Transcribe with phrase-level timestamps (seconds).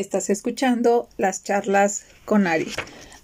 [0.00, 2.72] Estás escuchando las charlas con Ari.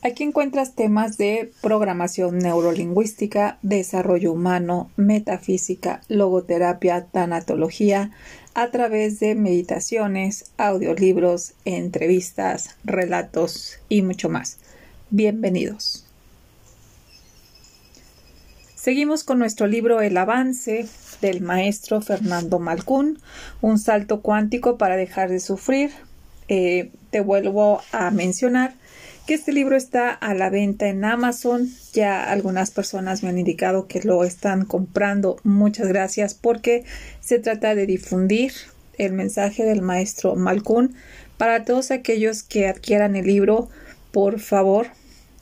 [0.03, 8.11] Aquí encuentras temas de programación neurolingüística, desarrollo humano, metafísica, logoterapia, tanatología,
[8.53, 14.59] a través de meditaciones, audiolibros, entrevistas, relatos y mucho más.
[15.09, 16.05] Bienvenidos.
[18.75, 20.87] Seguimos con nuestro libro El avance
[21.23, 23.19] del maestro Fernando Malcún,
[23.63, 25.91] un salto cuántico para dejar de sufrir.
[26.49, 28.75] Eh, te vuelvo a mencionar
[29.27, 31.69] que este libro está a la venta en Amazon.
[31.93, 35.39] Ya algunas personas me han indicado que lo están comprando.
[35.43, 36.85] Muchas gracias porque
[37.21, 38.53] se trata de difundir
[38.99, 40.95] el mensaje del maestro Malcún
[41.37, 43.69] para todos aquellos que adquieran el libro.
[44.13, 44.89] Por favor,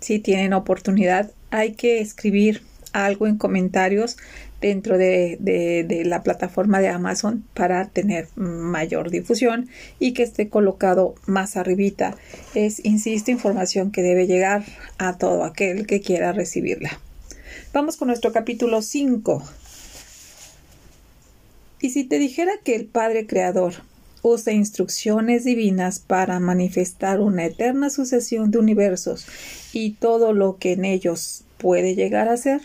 [0.01, 2.63] si tienen oportunidad, hay que escribir
[2.93, 4.17] algo en comentarios
[4.65, 9.69] dentro de, la plataforma de Amazon para tener mayor difusión
[9.99, 12.17] y que esté colocado más arribita.
[12.55, 14.65] Es, insisto, información que debe llegar
[14.97, 16.99] a todo aquel que quiera recibirla.
[17.75, 19.43] Vamos con nuestro capítulo 5.
[21.83, 23.75] Y si te dijera que el Padre Creador
[24.23, 29.27] usa instrucciones divinas para manifestar una eterna sucesión de universos
[29.75, 32.63] y todo lo que en ellos puede llegar a ser,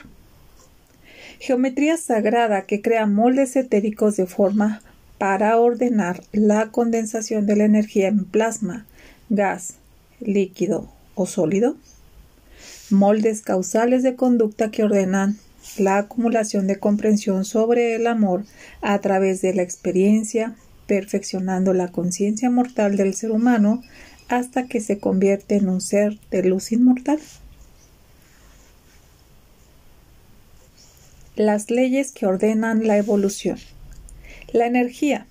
[1.39, 4.81] geometría sagrada que crea moldes etéricos de forma
[5.17, 8.85] para ordenar la condensación de la energía en plasma,
[9.29, 9.75] gas,
[10.19, 11.75] líquido o sólido,
[12.89, 15.37] moldes causales de conducta que ordenan
[15.77, 18.43] la acumulación de comprensión sobre el amor
[18.81, 20.55] a través de la experiencia,
[20.87, 23.81] perfeccionando la conciencia mortal del ser humano
[24.27, 27.19] hasta que se convierte en un ser de luz inmortal.
[31.39, 33.57] Las leyes que ordenan la evolución.
[34.51, 35.25] La energía,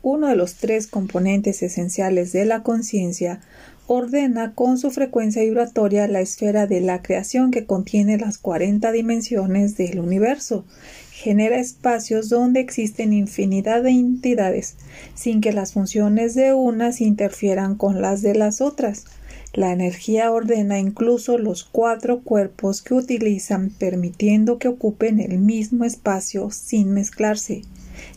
[0.00, 3.42] uno de los tres componentes esenciales de la conciencia,
[3.86, 9.76] ordena con su frecuencia vibratoria la esfera de la creación que contiene las 40 dimensiones
[9.76, 10.64] del universo.
[11.12, 14.76] Genera espacios donde existen infinidad de entidades,
[15.14, 19.04] sin que las funciones de unas interfieran con las de las otras.
[19.52, 26.50] La energía ordena incluso los cuatro cuerpos que utilizan, permitiendo que ocupen el mismo espacio
[26.52, 27.62] sin mezclarse.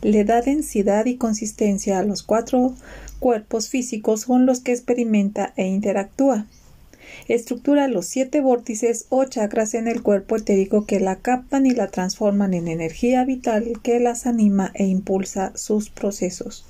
[0.03, 2.75] Le da densidad y consistencia a los cuatro
[3.19, 6.45] cuerpos físicos con los que experimenta e interactúa.
[7.27, 11.87] Estructura los siete vórtices o chakras en el cuerpo etérico que la captan y la
[11.87, 16.65] transforman en energía vital que las anima e impulsa sus procesos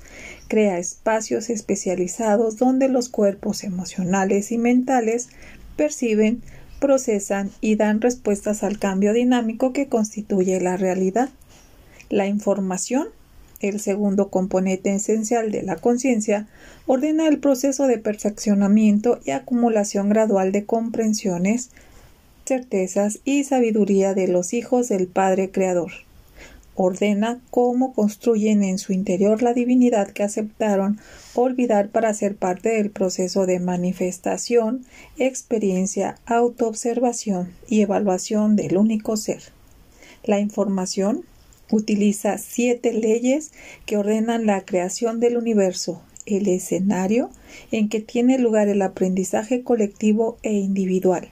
[0.48, 5.28] crea espacios especializados donde los cuerpos emocionales y mentales
[5.76, 6.42] perciben,
[6.80, 11.30] procesan y dan respuestas al cambio dinámico que constituye la realidad.
[12.10, 13.08] La información,
[13.60, 16.46] el segundo componente esencial de la conciencia,
[16.86, 21.70] ordena el proceso de perfeccionamiento y acumulación gradual de comprensiones,
[22.44, 26.03] certezas y sabiduría de los hijos del Padre Creador
[26.76, 30.98] ordena cómo construyen en su interior la divinidad que aceptaron
[31.34, 34.84] olvidar para ser parte del proceso de manifestación,
[35.16, 39.42] experiencia, autoobservación y evaluación del único ser.
[40.24, 41.24] La información
[41.70, 43.52] utiliza siete leyes
[43.86, 47.30] que ordenan la creación del universo, el escenario
[47.70, 51.28] en que tiene lugar el aprendizaje colectivo e individual,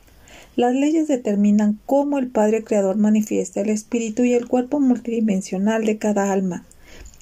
[0.54, 5.96] las leyes determinan cómo el Padre Creador manifiesta el espíritu y el cuerpo multidimensional de
[5.98, 6.66] cada alma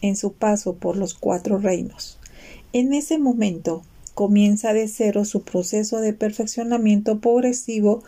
[0.03, 2.19] en su paso por los cuatro reinos.
[2.73, 3.83] En ese momento
[4.15, 8.03] comienza de cero su proceso de perfeccionamiento progresivo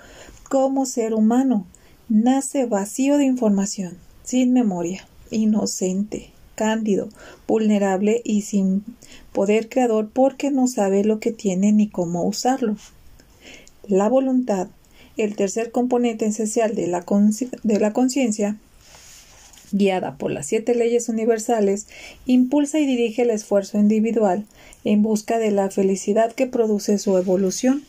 [0.49, 1.67] como ser humano.
[2.09, 7.09] Nace vacío de información, sin memoria, inocente, cándido,
[7.47, 8.85] vulnerable y sin
[9.33, 12.77] poder creador porque no sabe lo que tiene ni cómo usarlo.
[13.87, 14.69] La voluntad
[15.17, 18.57] el tercer componente esencial de la conciencia,
[19.73, 21.87] guiada por las siete leyes universales,
[22.27, 24.45] impulsa y dirige el esfuerzo individual
[24.85, 27.85] en busca de la felicidad que produce su evolución.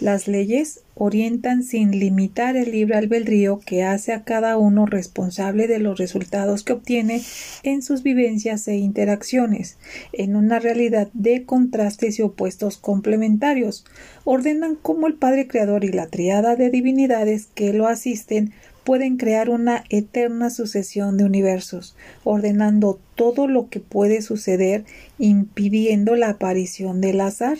[0.00, 5.78] Las leyes orientan sin limitar el libre albedrío que hace a cada uno responsable de
[5.78, 7.22] los resultados que obtiene
[7.62, 9.76] en sus vivencias e interacciones,
[10.12, 13.84] en una realidad de contrastes y opuestos complementarios.
[14.24, 18.52] Ordenan cómo el Padre Creador y la triada de divinidades que lo asisten
[18.84, 24.84] pueden crear una eterna sucesión de universos, ordenando todo lo que puede suceder,
[25.18, 27.56] impidiendo la aparición del azar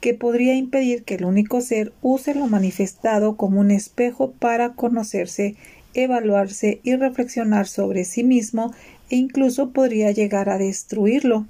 [0.00, 5.56] que podría impedir que el único ser use lo manifestado como un espejo para conocerse,
[5.94, 8.72] evaluarse y reflexionar sobre sí mismo
[9.10, 11.46] e incluso podría llegar a destruirlo.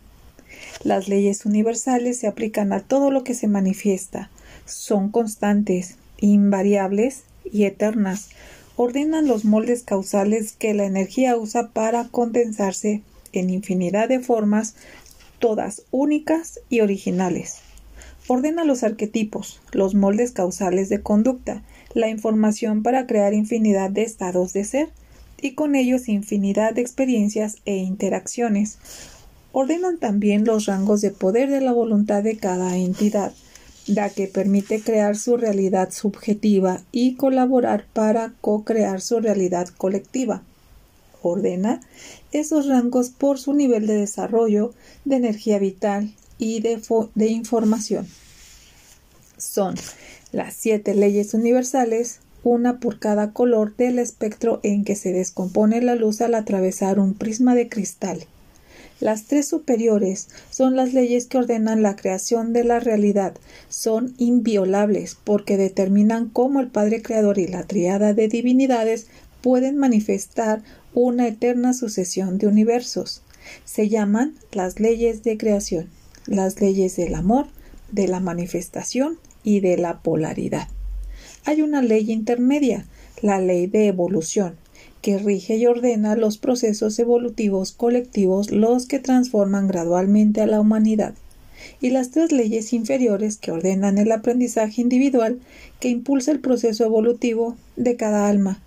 [0.82, 4.30] Las leyes universales se aplican a todo lo que se manifiesta.
[4.66, 8.30] Son constantes, invariables y eternas.
[8.76, 14.74] Ordenan los moldes causales que la energía usa para condensarse en infinidad de formas,
[15.38, 17.63] todas únicas y originales.
[18.26, 21.62] Ordena los arquetipos, los moldes causales de conducta,
[21.92, 24.88] la información para crear infinidad de estados de ser
[25.42, 28.78] y con ellos infinidad de experiencias e interacciones.
[29.52, 33.34] Ordenan también los rangos de poder de la voluntad de cada entidad,
[33.86, 40.42] la que permite crear su realidad subjetiva y colaborar para co-crear su realidad colectiva.
[41.20, 41.82] Ordena
[42.32, 44.72] esos rangos por su nivel de desarrollo,
[45.04, 46.78] de energía vital y de,
[47.14, 48.06] de información.
[49.38, 49.74] Son
[50.30, 55.94] las siete leyes universales, una por cada color del espectro en que se descompone la
[55.94, 58.26] luz al atravesar un prisma de cristal.
[59.00, 63.34] Las tres superiores son las leyes que ordenan la creación de la realidad.
[63.70, 69.06] Son inviolables porque determinan cómo el Padre Creador y la triada de divinidades
[69.40, 70.62] pueden manifestar
[70.92, 73.22] una eterna sucesión de universos.
[73.64, 75.88] Se llaman las leyes de creación,
[76.26, 77.46] las leyes del amor,
[77.92, 80.68] de la manifestación y de la polaridad.
[81.44, 82.86] Hay una ley intermedia,
[83.20, 84.56] la ley de evolución,
[85.02, 91.14] que rige y ordena los procesos evolutivos colectivos, los que transforman gradualmente a la humanidad,
[91.80, 95.40] y las tres leyes inferiores que ordenan el aprendizaje individual
[95.80, 98.62] que impulsa el proceso evolutivo de cada alma.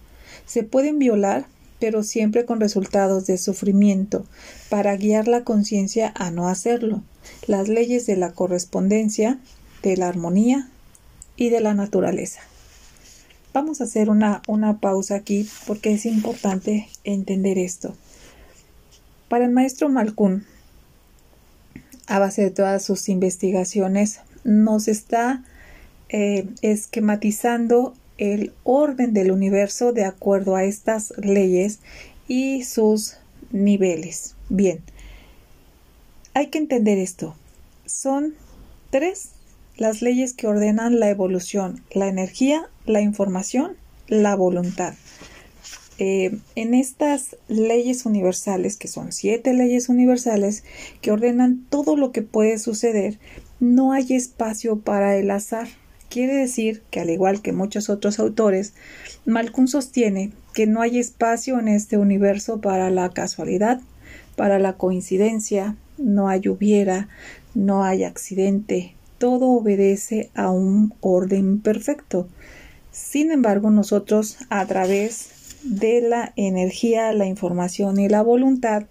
[0.46, 1.48] Se pueden violar,
[1.80, 4.26] pero siempre con resultados de sufrimiento,
[4.70, 7.04] para guiar la conciencia a no hacerlo.
[7.46, 9.40] Las leyes de la correspondencia,
[9.84, 10.70] de la armonía
[11.36, 12.42] y de la naturaleza.
[13.54, 17.96] Vamos a hacer una, una pausa aquí porque es importante entender esto.
[19.30, 20.46] Para el maestro Malkun,
[22.08, 25.44] a base de todas sus investigaciones, nos está
[26.10, 31.80] eh, esquematizando el orden del universo de acuerdo a estas leyes
[32.28, 33.18] y sus
[33.52, 34.36] niveles.
[34.50, 34.82] Bien,
[36.38, 37.36] hay que entender esto.
[37.88, 38.36] Son
[38.92, 39.30] tres
[39.76, 43.76] las leyes que ordenan la evolución, la energía, la información,
[44.08, 44.94] la voluntad.
[45.98, 50.64] Eh, en estas leyes universales, que son siete leyes universales,
[51.02, 53.18] que ordenan todo lo que puede suceder,
[53.60, 55.68] no hay espacio para el azar.
[56.08, 58.76] Quiere decir que, al igual que muchos otros autores,
[59.26, 63.82] Malkun sostiene que no hay espacio en este universo para la casualidad,
[64.36, 67.10] para la coincidencia, no hay hubiera,
[67.54, 72.28] no hay accidente, todo obedece a un orden perfecto.
[72.92, 75.30] Sin embargo, nosotros a través
[75.64, 78.86] de la energía, la información y la voluntad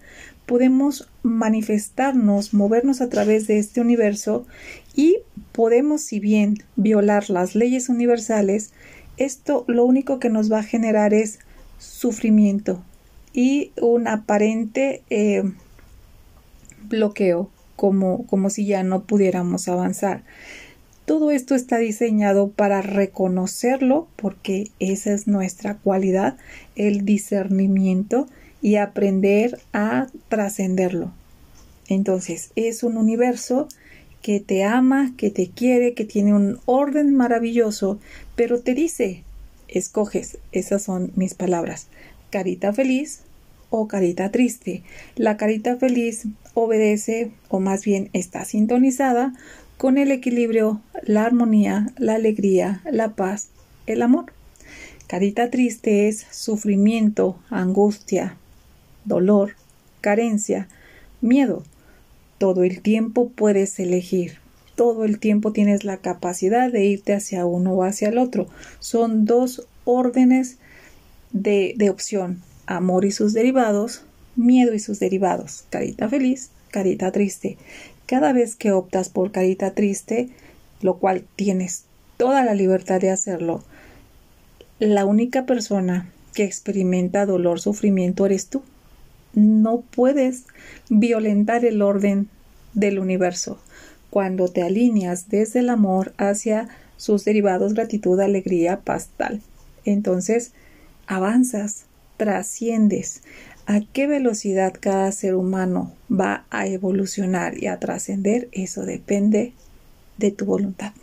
[0.45, 4.45] podemos manifestarnos, movernos a través de este universo
[4.95, 5.17] y
[5.51, 8.71] podemos, si bien violar las leyes universales,
[9.17, 11.39] esto lo único que nos va a generar es
[11.79, 12.81] sufrimiento
[13.33, 15.43] y un aparente eh,
[16.87, 20.23] bloqueo como, como si ya no pudiéramos avanzar.
[21.05, 26.37] Todo esto está diseñado para reconocerlo porque esa es nuestra cualidad,
[26.75, 28.27] el discernimiento
[28.61, 31.13] y aprender a trascenderlo.
[31.87, 33.69] Entonces, es un universo
[34.21, 37.99] que te ama, que te quiere, que tiene un orden maravilloso,
[38.35, 39.23] pero te dice,
[39.69, 41.87] escoges, esas son mis palabras,
[42.29, 43.21] carita feliz
[43.69, 44.83] o carita triste.
[45.15, 46.25] La carita feliz
[46.59, 49.33] obedece o más bien está sintonizada
[49.77, 53.49] con el equilibrio, la armonía, la alegría, la paz,
[53.85, 54.33] el amor.
[55.05, 58.37] Carita triste es sufrimiento, angustia,
[59.05, 59.53] dolor,
[60.01, 60.67] carencia,
[61.21, 61.61] miedo.
[62.39, 64.39] Todo el tiempo puedes elegir.
[64.75, 68.47] Todo el tiempo tienes la capacidad de irte hacia uno o hacia el otro.
[68.79, 70.57] Son dos órdenes
[71.31, 74.03] de, de opción amor y sus derivados,
[74.37, 77.57] miedo y sus derivados, carita feliz, carita triste.
[78.05, 80.29] Cada vez que optas por carita triste,
[80.81, 81.83] lo cual tienes
[82.15, 83.63] toda la libertad de hacerlo,
[84.79, 88.61] la única persona que experimenta dolor, sufrimiento eres tú.
[89.33, 90.45] No puedes
[90.89, 92.29] violentar el orden
[92.73, 93.59] del universo
[94.09, 99.41] cuando te alineas desde el amor hacia sus derivados gratitud, alegría, paz, tal.
[99.85, 100.53] Entonces,
[101.07, 101.85] avanzas,
[102.17, 103.23] trasciendes,
[103.67, 109.51] a qué velocidad cada ser humano va a evolucionar y a trascender, eso depende
[110.17, 110.93] de tu voluntad.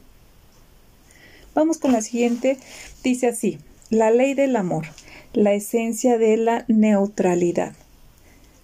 [1.55, 2.57] Vamos con la siguiente.
[3.05, 3.59] Dice así,
[3.91, 4.87] la ley del amor,
[5.35, 7.75] la esencia de la neutralidad.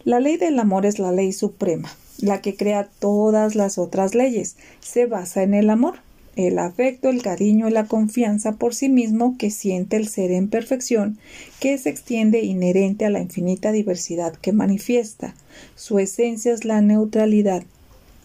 [0.04, 1.90] La ley del amor es la ley suprema.
[2.22, 4.56] la que crea todas las otras leyes.
[4.80, 6.00] Se basa en el amor,
[6.36, 10.48] el afecto, el cariño y la confianza por sí mismo que siente el ser en
[10.48, 11.18] perfección,
[11.58, 15.34] que se extiende inherente a la infinita diversidad que manifiesta.
[15.74, 17.64] Su esencia es la neutralidad,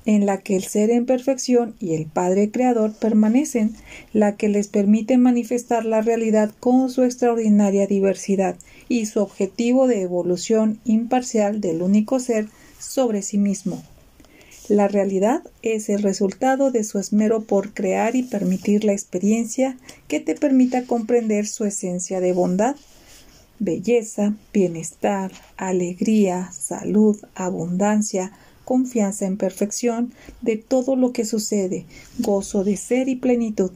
[0.05, 3.75] en la que el ser en perfección y el Padre Creador permanecen,
[4.13, 8.55] la que les permite manifestar la realidad con su extraordinaria diversidad
[8.87, 12.47] y su objetivo de evolución imparcial del único ser
[12.79, 13.81] sobre sí mismo.
[14.67, 20.19] La realidad es el resultado de su esmero por crear y permitir la experiencia que
[20.19, 22.75] te permita comprender su esencia de bondad,
[23.59, 28.31] belleza, bienestar, alegría, salud, abundancia,
[28.63, 31.85] confianza en perfección de todo lo que sucede,
[32.17, 33.71] gozo de ser y plenitud,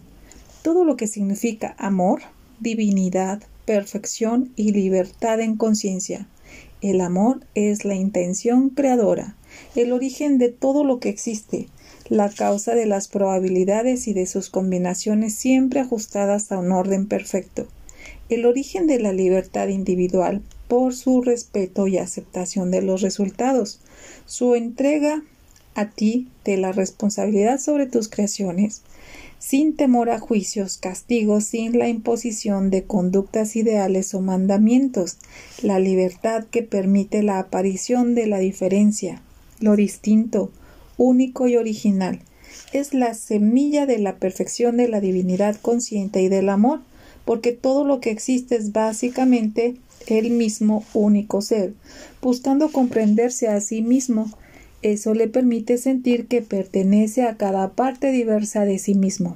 [0.63, 2.22] todo lo que significa amor,
[2.60, 6.27] divinidad, perfección y libertad en conciencia.
[6.81, 9.36] El amor es la intención creadora,
[9.75, 11.68] el origen de todo lo que existe,
[12.10, 17.68] la causa de las probabilidades y de sus combinaciones siempre ajustadas a un orden perfecto,
[18.29, 23.79] el origen de la libertad individual por su respeto y aceptación de los resultados,
[24.25, 25.24] su entrega
[25.75, 28.82] a ti de la responsabilidad sobre tus creaciones,
[29.39, 35.18] sin temor a juicios, castigos, sin la imposición de conductas ideales o mandamientos,
[35.63, 39.22] la libertad que permite la aparición de la diferencia,
[39.60, 40.51] lo distinto,
[40.98, 42.20] único y original,
[42.74, 46.82] es la semilla de la perfección de la divinidad consciente y del amor,
[47.25, 49.75] porque todo lo que existe es básicamente
[50.08, 51.74] el mismo único ser,
[52.22, 54.32] buscando comprenderse a sí mismo,
[54.82, 59.36] eso le permite sentir que pertenece a cada parte diversa de sí mismo.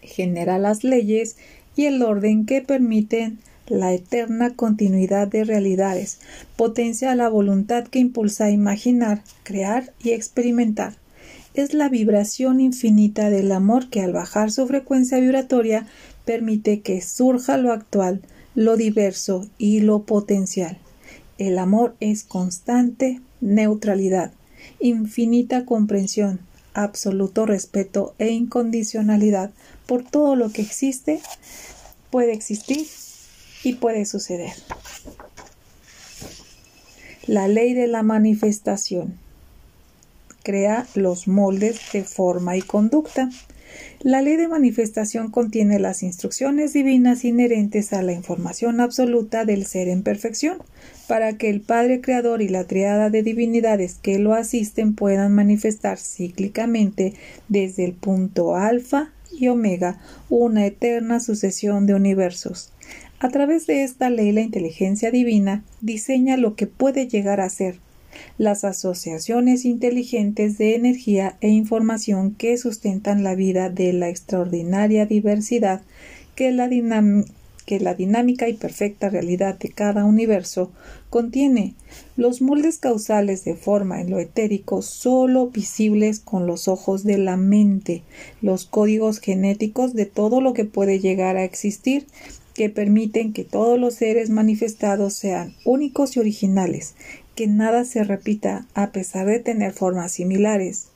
[0.00, 1.36] Genera las leyes
[1.76, 6.18] y el orden que permiten la eterna continuidad de realidades,
[6.56, 10.96] potencia la voluntad que impulsa a imaginar, crear y experimentar.
[11.54, 15.86] Es la vibración infinita del amor que al bajar su frecuencia vibratoria
[16.24, 18.22] permite que surja lo actual,
[18.54, 20.78] lo diverso y lo potencial.
[21.38, 24.32] El amor es constante, neutralidad,
[24.80, 26.40] infinita comprensión,
[26.74, 29.50] absoluto respeto e incondicionalidad
[29.86, 31.20] por todo lo que existe,
[32.10, 32.86] puede existir
[33.64, 34.52] y puede suceder.
[37.26, 39.14] La ley de la manifestación
[40.42, 43.30] crea los moldes de forma y conducta.
[44.00, 49.88] La ley de manifestación contiene las instrucciones divinas inherentes a la información absoluta del ser
[49.88, 50.58] en perfección,
[51.08, 55.98] para que el Padre Creador y la triada de divinidades que lo asisten puedan manifestar
[55.98, 57.14] cíclicamente
[57.48, 62.70] desde el punto alfa y omega una eterna sucesión de universos.
[63.24, 67.78] A través de esta ley la inteligencia divina diseña lo que puede llegar a ser,
[68.36, 75.80] las asociaciones inteligentes de energía e información que sustentan la vida de la extraordinaria diversidad
[76.34, 76.68] que la,
[77.94, 80.70] dinámica y perfecta realidad de cada universo
[81.08, 81.72] contiene.
[82.18, 87.38] Los moldes causales de forma en lo etérico solo visibles con los ojos de la
[87.38, 88.02] mente,
[88.42, 92.06] los códigos genéticos de todo lo que puede llegar a existir
[92.54, 96.94] que permiten que todos los seres manifestados sean únicos y originales,
[97.34, 100.86] que nada se repita a pesar de tener formas similares.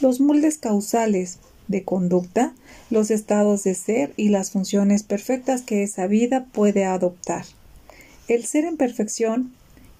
[0.00, 1.38] Los moldes causales
[1.68, 2.54] de conducta,
[2.90, 7.44] los estados de ser y las funciones perfectas que esa vida puede adoptar.
[8.28, 9.52] El ser en perfección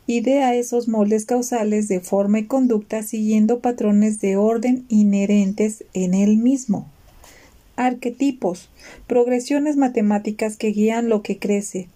[0.06, 6.36] idea esos moldes causales de forma y conducta siguiendo patrones de orden inherentes en él
[6.36, 6.90] mismo.
[7.84, 8.68] Arquetipos,
[9.08, 11.88] progresiones matemáticas que guían lo que crece,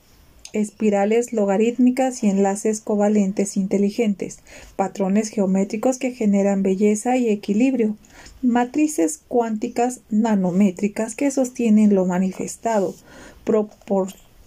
[0.53, 4.41] espirales logarítmicas y enlaces covalentes inteligentes,
[4.75, 7.97] patrones geométricos que generan belleza y equilibrio,
[8.43, 12.95] matrices cuánticas nanométricas que sostienen lo manifestado,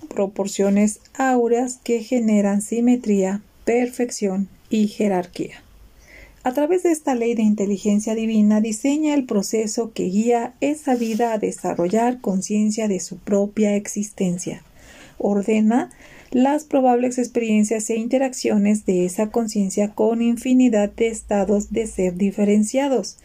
[0.10, 5.64] proporciones áureas que generan simetría, perfección y jerarquía.
[6.44, 11.34] A través de esta ley de inteligencia divina diseña el proceso que guía esa vida
[11.34, 14.64] a desarrollar conciencia de su propia existencia
[15.20, 15.90] ordena
[16.32, 23.18] las probables experiencias e interacciones de esa conciencia con infinidad de estados de ser diferenciados,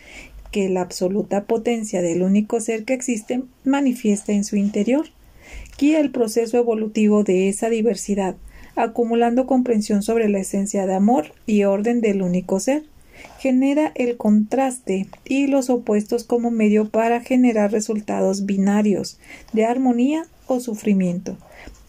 [0.51, 5.07] que la absoluta potencia del único ser que existe manifiesta en su interior.
[5.79, 8.37] Guía el proceso evolutivo de esa diversidad,
[8.75, 12.85] acumulando comprensión sobre la esencia de amor y orden del único ser.
[13.39, 19.19] Genera el contraste y los opuestos como medio para generar resultados binarios
[19.53, 21.37] de armonía o sufrimiento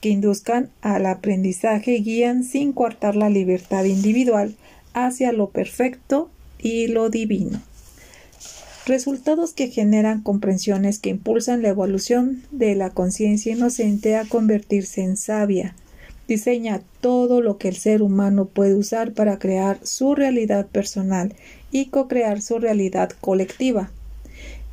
[0.06, 4.56] que induzcan al aprendizaje y guían sin coartar la libertad individual
[4.94, 7.60] hacia lo perfecto y lo divino.
[8.86, 15.18] Resultados que generan comprensiones que impulsan la evolución de la conciencia inocente a convertirse en
[15.18, 15.74] sabia.
[16.28, 21.36] Diseña todo lo que el ser humano puede usar para crear su realidad personal
[21.72, 23.92] y co-crear su realidad colectiva.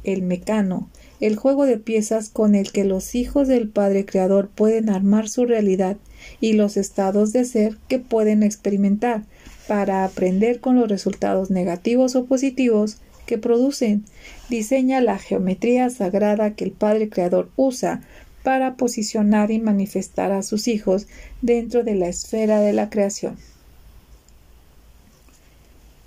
[0.03, 0.89] El mecano,
[1.21, 5.45] el juego de piezas con el que los hijos del Padre Creador pueden armar su
[5.45, 5.97] realidad
[6.41, 9.25] y los estados de ser que pueden experimentar
[9.69, 14.05] para aprender con los resultados negativos o positivos que producen.
[14.49, 18.03] Diseña la geometría sagrada que el Padre Creador usa
[18.43, 21.07] para posicionar y manifestar a sus hijos
[21.41, 23.37] dentro de la esfera de la creación.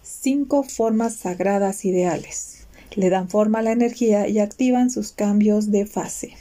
[0.03, 2.67] Cinco formas sagradas ideales.
[2.95, 6.33] Le dan forma a la energía y activan sus cambios de fase.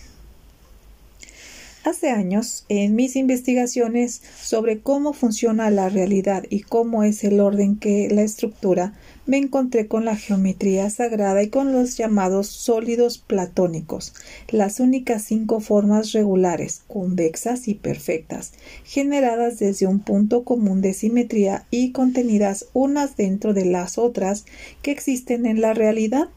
[1.84, 7.76] Hace años, en mis investigaciones sobre cómo funciona la realidad y cómo es el orden
[7.76, 8.94] que la estructura,
[9.26, 14.14] me encontré con la geometría sagrada y con los llamados sólidos platónicos,
[14.48, 18.52] las únicas cinco formas regulares, convexas y perfectas,
[18.84, 24.46] generadas desde un punto común de simetría y contenidas unas dentro de las otras
[24.80, 26.30] que existen en la realidad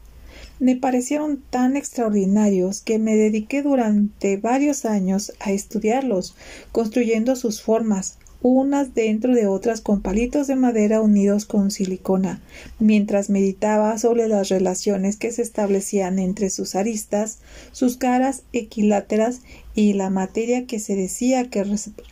[0.60, 6.34] me parecieron tan extraordinarios que me dediqué durante varios años a estudiarlos,
[6.72, 12.40] construyendo sus formas, unas dentro de otras con palitos de madera unidos con silicona,
[12.78, 17.38] mientras meditaba sobre las relaciones que se establecían entre sus aristas,
[17.72, 19.40] sus caras equiláteras
[19.74, 21.64] y la materia que se decía que,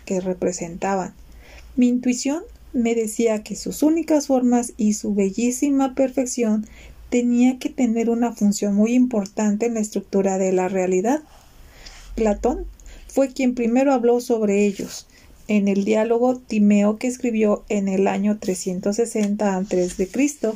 [0.04, 1.14] que representaban.
[1.76, 6.66] Mi intuición me decía que sus únicas formas y su bellísima perfección
[7.10, 11.22] tenía que tener una función muy importante en la estructura de la realidad.
[12.14, 12.66] Platón
[13.08, 15.06] fue quien primero habló sobre ellos
[15.48, 20.52] en el diálogo Timeo que escribió en el año 360 a.C.,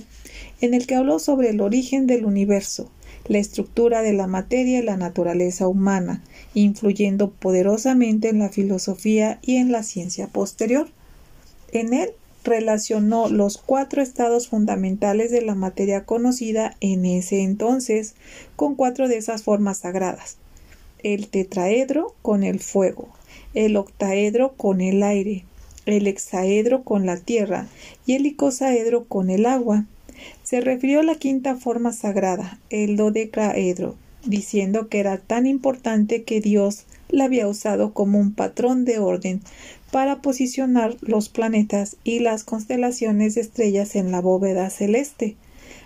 [0.61, 2.90] en el que habló sobre el origen del universo,
[3.26, 6.23] la estructura de la materia y la naturaleza humana,
[6.54, 10.89] influyendo poderosamente en la filosofía y en la ciencia posterior.
[11.73, 12.10] En él
[12.45, 18.15] relacionó los cuatro estados fundamentales de la materia conocida en ese entonces
[18.57, 20.39] con cuatro de esas formas sagradas
[21.03, 23.09] el tetraedro con el fuego,
[23.55, 25.45] el octaedro con el aire,
[25.87, 27.67] el hexaedro con la tierra
[28.07, 29.87] y el icosaedro con el agua.
[30.43, 36.41] Se refirió a la quinta forma sagrada, el dodecaedro, diciendo que era tan importante que
[36.41, 39.41] Dios la había usado como un patrón de orden
[39.91, 45.37] para posicionar los planetas y las constelaciones de estrellas en la bóveda celeste.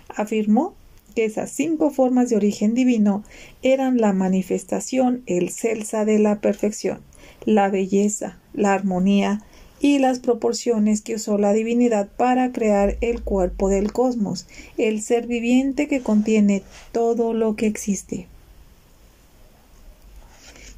[0.09, 0.75] Afirmó
[1.15, 3.23] que esas cinco formas de origen divino
[3.63, 6.99] eran la manifestación, el celsa de la perfección,
[7.45, 9.41] la belleza, la armonía
[9.79, 15.27] y las proporciones que usó la divinidad para crear el cuerpo del cosmos, el ser
[15.27, 18.27] viviente que contiene todo lo que existe.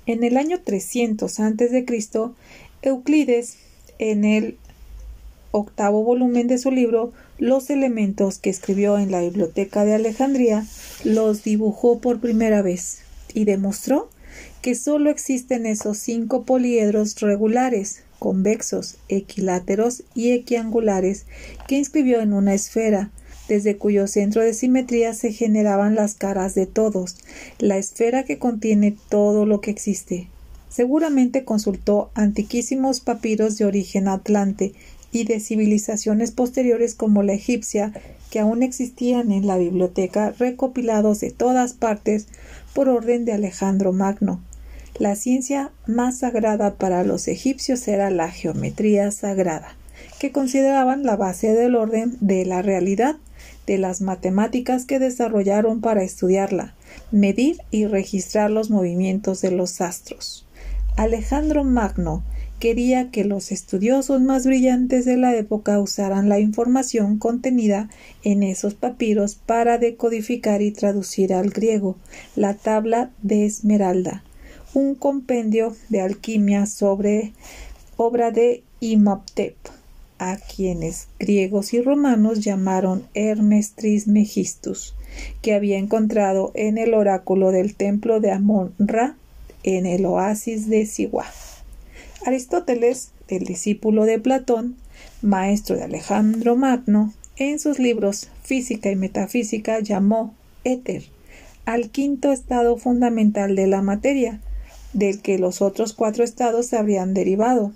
[0.06, 1.86] En el año 300 a.C.,
[2.82, 3.58] Euclides,
[3.98, 4.58] en el
[5.52, 10.66] octavo volumen de su libro, Los elementos que escribió en la Biblioteca de Alejandría,
[11.04, 13.00] los dibujó por primera vez
[13.34, 14.10] y demostró
[14.62, 21.26] que sólo existen esos cinco poliedros regulares, convexos, equiláteros y equiangulares
[21.68, 23.12] que inscribió en una esfera,
[23.48, 27.18] desde cuyo centro de simetría se generaban las caras de todos,
[27.60, 30.28] la esfera que contiene todo lo que existe.
[30.78, 34.76] Seguramente consultó antiquísimos papiros de origen atlante
[35.12, 37.94] y de civilizaciones posteriores como la egipcia,
[38.30, 42.28] que aún existían en la biblioteca recopilados de todas partes
[42.76, 44.40] por orden de Alejandro Magno.
[45.00, 49.76] La ciencia más sagrada para los egipcios era la geometría sagrada,
[50.20, 53.16] que consideraban la base del orden de la realidad
[53.66, 56.76] de las matemáticas que desarrollaron para estudiarla,
[57.10, 60.47] medir y registrar los movimientos de los astros.
[60.98, 62.24] Alejandro Magno
[62.60, 67.88] quería que los estudiosos más brillantes de la época usaran la información contenida
[68.24, 71.98] en esos papiros para decodificar y traducir al griego
[72.36, 74.24] la tabla de Esmeralda,
[74.74, 77.32] un compendio de alquimia sobre
[77.96, 79.56] obra de Imhotep
[80.18, 84.96] a quienes griegos y romanos llamaron Hermes Trismegistus,
[85.44, 89.16] que había encontrado en el oráculo del templo de Amon-Ra
[89.75, 91.25] en el oasis de Siwa.
[92.25, 94.77] Aristóteles, el discípulo de Platón,
[95.21, 101.03] maestro de Alejandro Magno, en sus libros Física y Metafísica llamó éter
[101.65, 104.39] al quinto estado fundamental de la materia,
[104.93, 107.73] del que los otros cuatro estados se habrían derivado,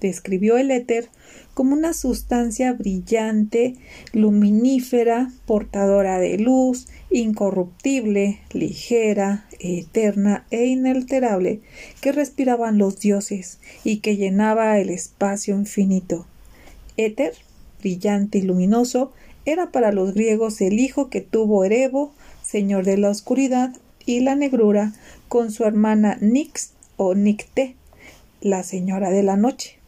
[0.00, 1.10] describió el éter
[1.54, 3.76] como una sustancia brillante,
[4.12, 11.60] luminífera, portadora de luz, incorruptible, ligera, eterna e inalterable,
[12.00, 16.26] que respiraban los dioses y que llenaba el espacio infinito.
[16.96, 17.34] Éter,
[17.80, 19.12] brillante y luminoso,
[19.44, 23.74] era para los griegos el hijo que tuvo Erebo, señor de la oscuridad
[24.06, 24.92] y la negrura,
[25.28, 27.76] con su hermana Nix o Nicté,
[28.40, 29.79] la señora de la noche.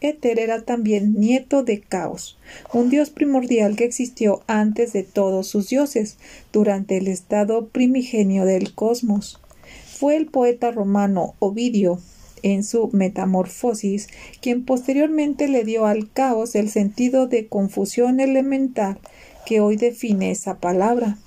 [0.00, 2.38] Éter era también nieto de Caos,
[2.72, 6.16] un dios primordial que existió antes de todos sus dioses,
[6.52, 9.40] durante el estado primigenio del cosmos.
[9.86, 12.00] Fue el poeta romano Ovidio,
[12.42, 14.08] en su Metamorfosis,
[14.40, 18.98] quien posteriormente le dio al caos el sentido de confusión elemental
[19.46, 21.18] que hoy define esa palabra.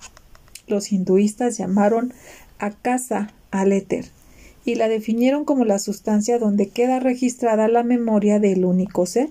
[0.68, 2.14] Los hinduistas llamaron
[2.60, 4.06] a casa al éter,
[4.66, 9.30] y la definieron como la sustancia donde queda registrada la memoria del único ser.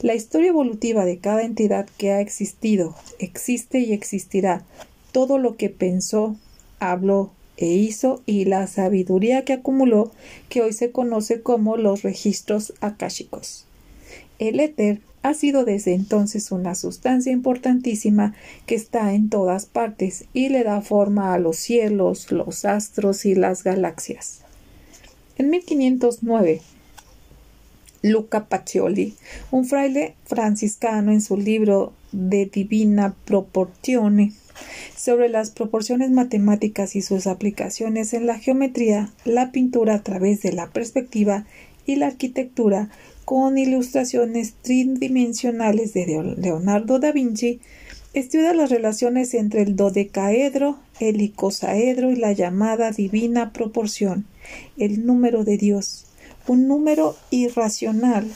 [0.00, 4.64] La historia evolutiva de cada entidad que ha existido, existe y existirá,
[5.12, 6.36] todo lo que pensó,
[6.78, 10.12] habló e hizo y la sabiduría que acumuló
[10.48, 13.64] que hoy se conoce como los registros akáshicos.
[14.38, 18.34] El éter ha sido desde entonces una sustancia importantísima
[18.66, 23.34] que está en todas partes y le da forma a los cielos, los astros y
[23.34, 24.45] las galaxias.
[25.38, 26.62] En 1509,
[28.00, 29.14] Luca Pacioli,
[29.50, 34.32] un fraile franciscano en su libro De Divina Proportione,
[34.96, 40.54] sobre las proporciones matemáticas y sus aplicaciones en la geometría, la pintura a través de
[40.54, 41.44] la perspectiva
[41.84, 42.88] y la arquitectura,
[43.26, 47.60] con ilustraciones tridimensionales de Leonardo da Vinci,
[48.14, 54.24] estudia las relaciones entre el dodecaedro, el icosaedro y la llamada divina proporción,
[54.76, 56.06] el número de Dios,
[56.46, 58.30] un número irracional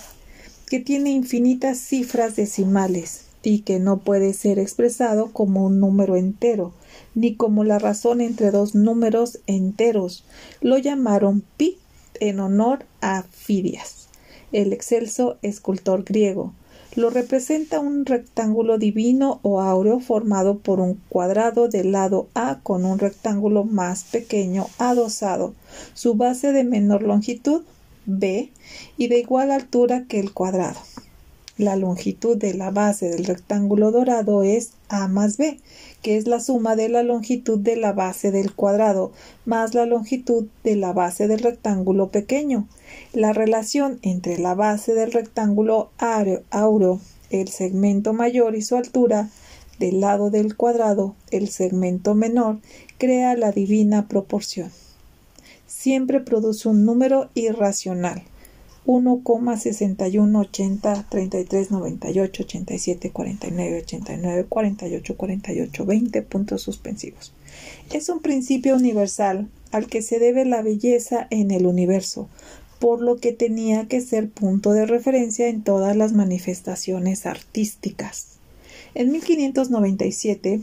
[0.67, 6.73] que tiene infinitas cifras decimales y que no puede ser expresado como un número entero,
[7.15, 10.25] ni como la razón entre dos números enteros.
[10.61, 11.79] Lo llamaron pi
[12.21, 14.09] en honor a Fidias,
[14.53, 16.53] el excelso escultor griego,
[16.97, 22.85] lo representa un rectángulo divino o áureo formado por un cuadrado del lado A con
[22.85, 25.55] un rectángulo más pequeño adosado,
[25.95, 27.63] su base de menor longitud
[28.07, 28.51] B
[28.97, 30.81] y de igual altura que el cuadrado.
[31.61, 35.61] La longitud de la base del rectángulo dorado es A más B,
[36.01, 39.13] que es la suma de la longitud de la base del cuadrado
[39.45, 42.67] más la longitud de la base del rectángulo pequeño.
[43.13, 49.29] La relación entre la base del rectángulo áureo, el segmento mayor y su altura,
[49.79, 52.57] del lado del cuadrado, el segmento menor,
[52.97, 54.71] crea la divina proporción.
[55.67, 58.23] Siempre produce un número irracional.
[58.87, 67.33] 1,61 80 33 98 87 49 89 48 48 20 puntos suspensivos.
[67.93, 72.29] Es un principio universal al que se debe la belleza en el universo,
[72.79, 78.39] por lo que tenía que ser punto de referencia en todas las manifestaciones artísticas.
[78.95, 80.63] En 1597,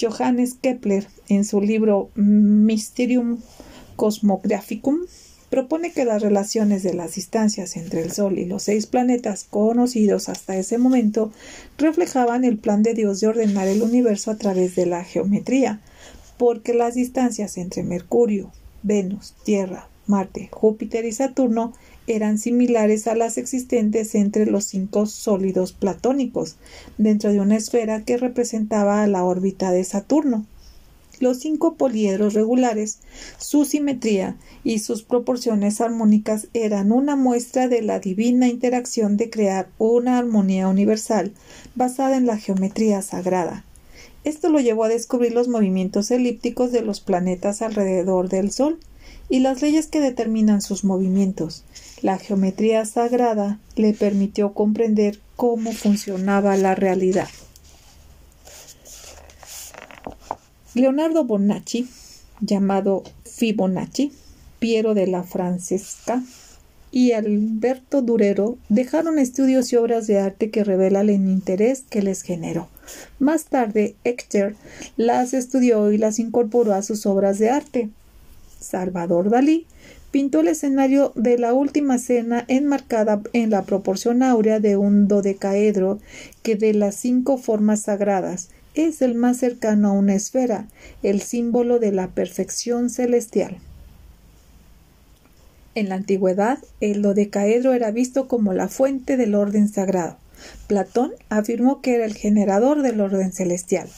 [0.00, 3.38] Johannes Kepler, en su libro Mysterium
[3.96, 4.98] Cosmographicum,
[5.50, 10.28] propone que las relaciones de las distancias entre el Sol y los seis planetas conocidos
[10.28, 11.32] hasta ese momento
[11.78, 15.80] reflejaban el plan de Dios de ordenar el universo a través de la geometría,
[16.36, 21.74] porque las distancias entre Mercurio, Venus, Tierra, Marte, Júpiter y Saturno
[22.06, 26.56] eran similares a las existentes entre los cinco sólidos platónicos,
[26.96, 30.46] dentro de una esfera que representaba a la órbita de Saturno.
[31.20, 33.00] Los cinco poliedros regulares,
[33.38, 39.68] su simetría y sus proporciones armónicas eran una muestra de la divina interacción de crear
[39.78, 41.32] una armonía universal
[41.74, 43.64] basada en la geometría sagrada.
[44.24, 48.78] Esto lo llevó a descubrir los movimientos elípticos de los planetas alrededor del Sol
[49.28, 51.64] y las leyes que determinan sus movimientos.
[52.02, 57.28] La geometría sagrada le permitió comprender cómo funcionaba la realidad.
[60.78, 61.88] Leonardo Bonacci,
[62.40, 64.12] llamado Fibonacci,
[64.60, 66.22] Piero de la Francesca
[66.92, 72.22] y Alberto Durero dejaron estudios y obras de arte que revelan el interés que les
[72.22, 72.68] generó.
[73.18, 74.54] Más tarde, Hector
[74.96, 77.88] las estudió y las incorporó a sus obras de arte.
[78.60, 79.66] Salvador Dalí
[80.12, 85.98] pintó el escenario de la última cena enmarcada en la proporción áurea de un dodecaedro
[86.42, 90.68] que de las cinco formas sagradas es el más cercano a una esfera,
[91.02, 93.58] el símbolo de la perfección celestial.
[95.74, 100.16] En la antigüedad, el dodecaedro era visto como la fuente del orden sagrado.
[100.66, 103.88] Platón afirmó que era el generador del orden celestial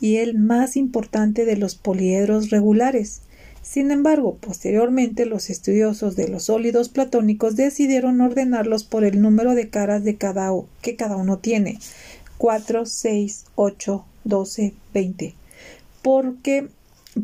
[0.00, 3.22] y el más importante de los poliedros regulares.
[3.62, 9.70] Sin embargo, posteriormente los estudiosos de los sólidos platónicos decidieron ordenarlos por el número de
[9.70, 11.78] caras de cada que cada uno tiene
[12.38, 15.34] 4, 6, 8, 12, 20
[16.06, 16.68] porque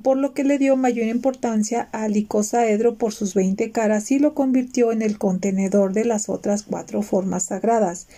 [0.03, 4.35] por lo que le dio mayor importancia al icosaedro por sus veinte caras y lo
[4.35, 8.09] convirtió en el contenedor de las otras cuatro formas sagradas.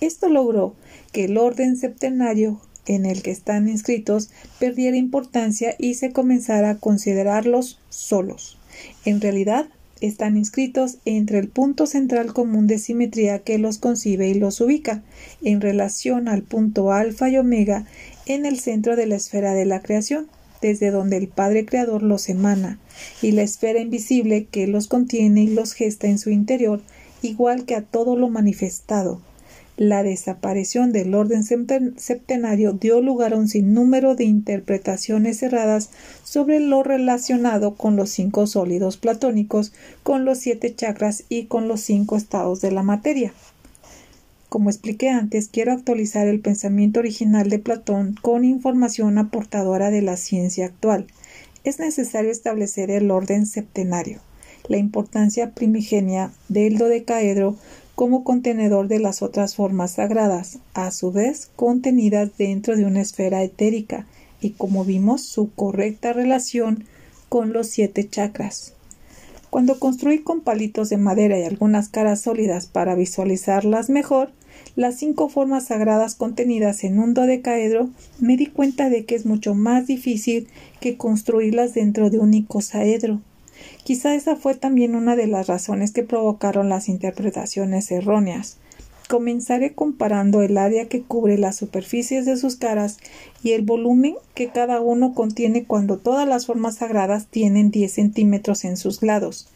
[0.00, 0.76] Esto logró
[1.12, 6.78] que el orden septenario en el que están inscritos perdiera importancia y se comenzara a
[6.78, 8.56] considerarlos solos.
[9.04, 9.66] En realidad,
[10.00, 15.02] están inscritos entre el punto central común de simetría que los concibe y los ubica,
[15.42, 17.86] en relación al punto alfa y omega
[18.26, 20.28] en el centro de la esfera de la creación
[20.64, 22.78] desde donde el Padre Creador los emana,
[23.20, 26.80] y la esfera invisible que los contiene y los gesta en su interior,
[27.20, 29.20] igual que a todo lo manifestado.
[29.76, 35.90] La desaparición del orden septenario dio lugar a un sinnúmero de interpretaciones erradas
[36.22, 41.82] sobre lo relacionado con los cinco sólidos platónicos, con los siete chakras y con los
[41.82, 43.34] cinco estados de la materia.
[44.54, 50.16] Como expliqué antes, quiero actualizar el pensamiento original de Platón con información aportadora de la
[50.16, 51.08] ciencia actual.
[51.64, 54.20] Es necesario establecer el orden septenario,
[54.68, 57.56] la importancia primigenia del dodecaedro
[57.96, 63.42] como contenedor de las otras formas sagradas, a su vez contenidas dentro de una esfera
[63.42, 64.06] etérica,
[64.40, 66.84] y como vimos su correcta relación
[67.28, 68.72] con los siete chakras.
[69.50, 74.30] Cuando construí con palitos de madera y algunas caras sólidas para visualizarlas mejor,
[74.76, 79.54] las cinco formas sagradas contenidas en un dodecaedro, me di cuenta de que es mucho
[79.54, 80.48] más difícil
[80.80, 83.20] que construirlas dentro de un icosaedro.
[83.84, 88.58] Quizá esa fue también una de las razones que provocaron las interpretaciones erróneas.
[89.08, 92.96] Comenzaré comparando el área que cubre las superficies de sus caras
[93.42, 98.64] y el volumen que cada uno contiene cuando todas las formas sagradas tienen 10 centímetros
[98.64, 99.48] en sus lados.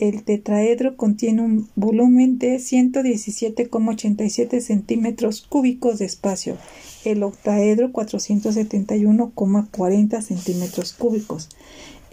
[0.00, 6.56] el tetraedro contiene un volumen de 117,87 centímetros cúbicos de espacio,
[7.04, 11.50] el octaedro 471,40 centímetros cúbicos,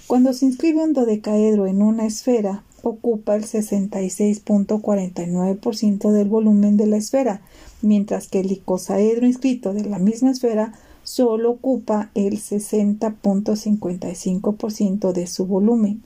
[0.07, 6.99] Cuando se inscribe un dodecaedro en una esfera, ocupa el 66.49% del volumen de la
[6.99, 7.40] esfera,
[7.81, 15.47] mientras que el icosaedro inscrito de la misma esfera solo ocupa el 60.55% de su
[15.47, 16.03] volumen.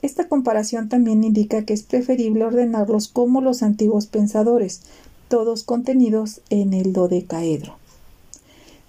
[0.00, 4.82] Esta comparación también indica que es preferible ordenarlos como los antiguos pensadores,
[5.26, 7.77] todos contenidos en el dodecaedro.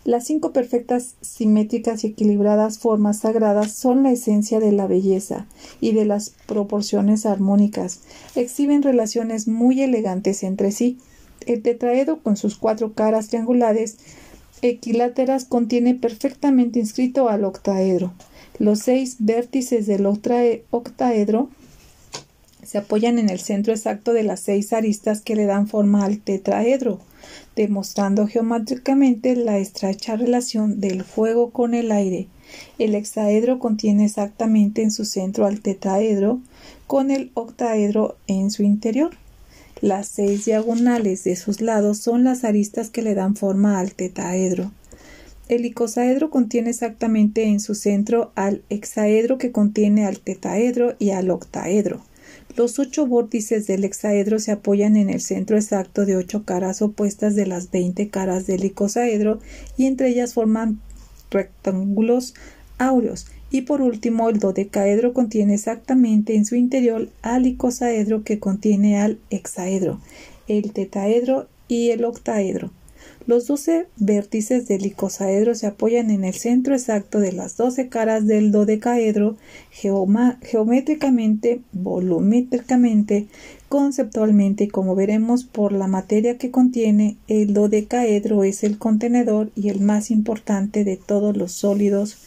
[0.09, 5.45] Las cinco perfectas, simétricas y equilibradas formas sagradas son la esencia de la belleza
[5.81, 7.99] y de las proporciones armónicas.
[8.33, 10.97] Exhiben relaciones muy elegantes entre sí.
[11.45, 13.97] El tetraedro con sus cuatro caras triangulares
[14.63, 18.11] equiláteras contiene perfectamente inscrito al octaedro.
[18.57, 21.51] Los seis vértices del octaedro
[22.63, 26.17] se apoyan en el centro exacto de las seis aristas que le dan forma al
[26.17, 26.99] tetraedro
[27.55, 32.27] demostrando geométricamente la estrecha relación del fuego con el aire.
[32.77, 36.39] El hexaedro contiene exactamente en su centro al tetraedro,
[36.87, 39.11] con el octaedro en su interior.
[39.81, 44.71] Las seis diagonales de sus lados son las aristas que le dan forma al tetraedro.
[45.47, 51.31] El icosaedro contiene exactamente en su centro al hexaedro que contiene al tetaedro y al
[51.31, 52.01] octaedro.
[52.55, 57.35] Los ocho vórtices del hexaedro se apoyan en el centro exacto de ocho caras opuestas
[57.35, 59.39] de las veinte caras del icosaedro
[59.77, 60.81] y entre ellas forman
[61.31, 62.33] rectángulos
[62.77, 63.27] áureos.
[63.51, 69.19] Y por último, el dodecaedro contiene exactamente en su interior al icosaedro que contiene al
[69.29, 70.01] hexaedro,
[70.47, 72.71] el tetaedro y el octaedro.
[73.27, 78.25] Los doce vértices del icosaedro se apoyan en el centro exacto de las doce caras
[78.25, 79.37] del dodecaedro
[79.71, 83.27] geométricamente, volumétricamente,
[83.67, 89.79] conceptualmente como veremos por la materia que contiene, el dodecaedro es el contenedor y el
[89.79, 92.17] más importante de todos los sólidos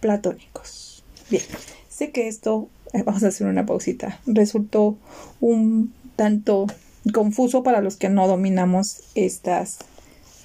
[0.00, 1.02] platónicos.
[1.30, 1.42] Bien,
[1.88, 4.96] sé que esto, eh, vamos a hacer una pausita, resultó
[5.40, 6.66] un tanto
[7.12, 9.78] confuso para los que no dominamos estas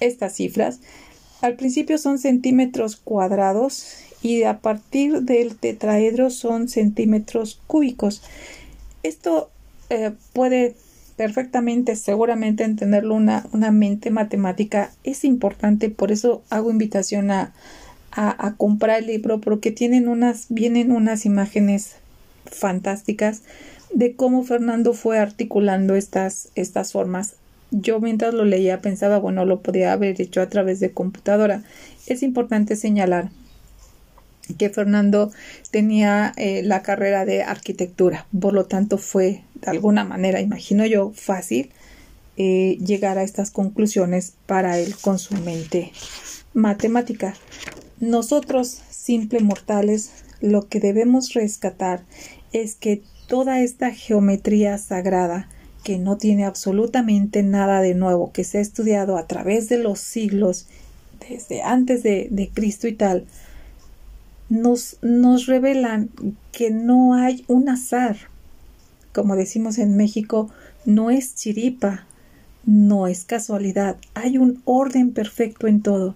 [0.00, 0.80] estas cifras.
[1.40, 8.22] Al principio son centímetros cuadrados y a partir del tetraedro son centímetros cúbicos.
[9.02, 9.50] Esto
[9.88, 10.74] eh, puede
[11.16, 17.52] perfectamente, seguramente entenderlo una, una, mente matemática es importante, por eso hago invitación a,
[18.12, 21.96] a, comprar el libro, porque tienen unas, vienen unas imágenes
[22.46, 23.42] fantásticas
[23.92, 27.34] de cómo Fernando fue articulando estas, estas formas
[27.70, 31.62] yo mientras lo leía pensaba, bueno, lo podía haber hecho a través de computadora.
[32.06, 33.30] Es importante señalar
[34.58, 35.30] que Fernando
[35.70, 41.12] tenía eh, la carrera de arquitectura, por lo tanto fue de alguna manera, imagino yo,
[41.14, 41.70] fácil
[42.36, 45.92] eh, llegar a estas conclusiones para él con su mente
[46.54, 47.34] matemática.
[48.00, 52.02] Nosotros, simples mortales, lo que debemos rescatar
[52.52, 55.48] es que toda esta geometría sagrada
[55.82, 59.98] que no tiene absolutamente nada de nuevo, que se ha estudiado a través de los
[60.00, 60.66] siglos,
[61.28, 63.26] desde antes de, Cristo y tal,
[64.48, 66.10] nos, nos revelan
[66.52, 68.16] que no hay un azar.
[69.12, 70.50] Como decimos en México,
[70.84, 72.06] no es chiripa,
[72.64, 76.14] no es casualidad, hay un orden perfecto en todo.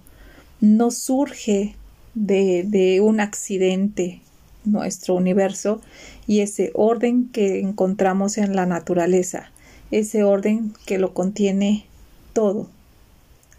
[0.61, 1.75] No surge
[2.15, 4.21] de, de un accidente
[4.65, 5.81] nuestro universo
[6.27, 9.51] y ese orden que encontramos en la naturaleza
[9.91, 11.87] ese orden que lo contiene
[12.33, 12.69] todo,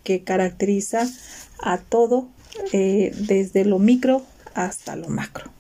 [0.04, 1.10] que caracteriza
[1.60, 2.28] a todo
[2.74, 5.52] eh, desde lo micro hasta lo macro.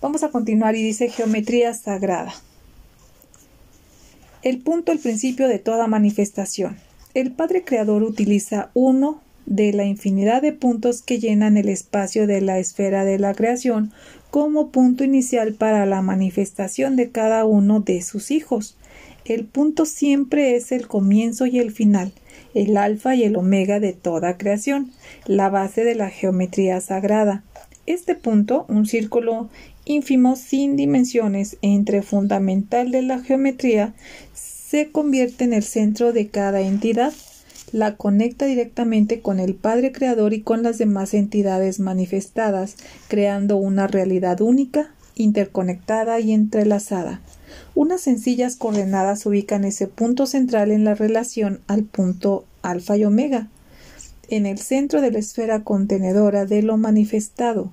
[0.00, 2.32] Vamos a continuar y dice geometría sagrada.
[4.42, 6.78] El punto, el principio de toda manifestación.
[7.12, 12.40] El Padre Creador utiliza uno de la infinidad de puntos que llenan el espacio de
[12.40, 13.92] la esfera de la creación
[14.30, 18.76] como punto inicial para la manifestación de cada uno de sus hijos.
[19.24, 22.12] El punto siempre es el comienzo y el final,
[22.54, 24.90] el alfa y el omega de toda creación,
[25.26, 27.44] la base de la geometría sagrada.
[27.86, 29.48] Este punto, un círculo
[29.84, 33.94] ínfimo sin dimensiones entre fundamental de la geometría,
[34.34, 37.12] se convierte en el centro de cada entidad,
[37.72, 42.76] la conecta directamente con el Padre Creador y con las demás entidades manifestadas,
[43.08, 47.20] creando una realidad única, interconectada y entrelazada.
[47.74, 53.48] Unas sencillas coordenadas ubican ese punto central en la relación al punto alfa y omega,
[54.28, 57.72] en el centro de la esfera contenedora de lo manifestado.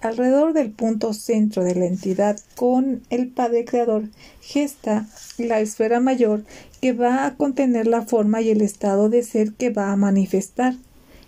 [0.00, 4.08] Alrededor del punto centro de la entidad con el Padre Creador
[4.40, 5.06] gesta
[5.38, 6.44] la esfera mayor
[6.80, 10.74] que va a contener la forma y el estado de ser que va a manifestar.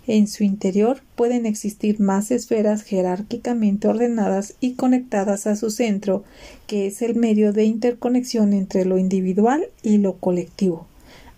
[0.07, 6.23] En su interior pueden existir más esferas jerárquicamente ordenadas y conectadas a su centro,
[6.67, 10.85] que es el medio de interconexión entre lo individual y lo colectivo.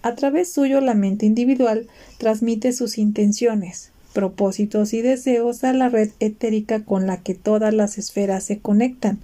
[0.01, 6.09] A través suyo la mente individual transmite sus intenciones, propósitos y deseos a la red
[6.19, 9.19] etérica con la que todas las esferas se conectan.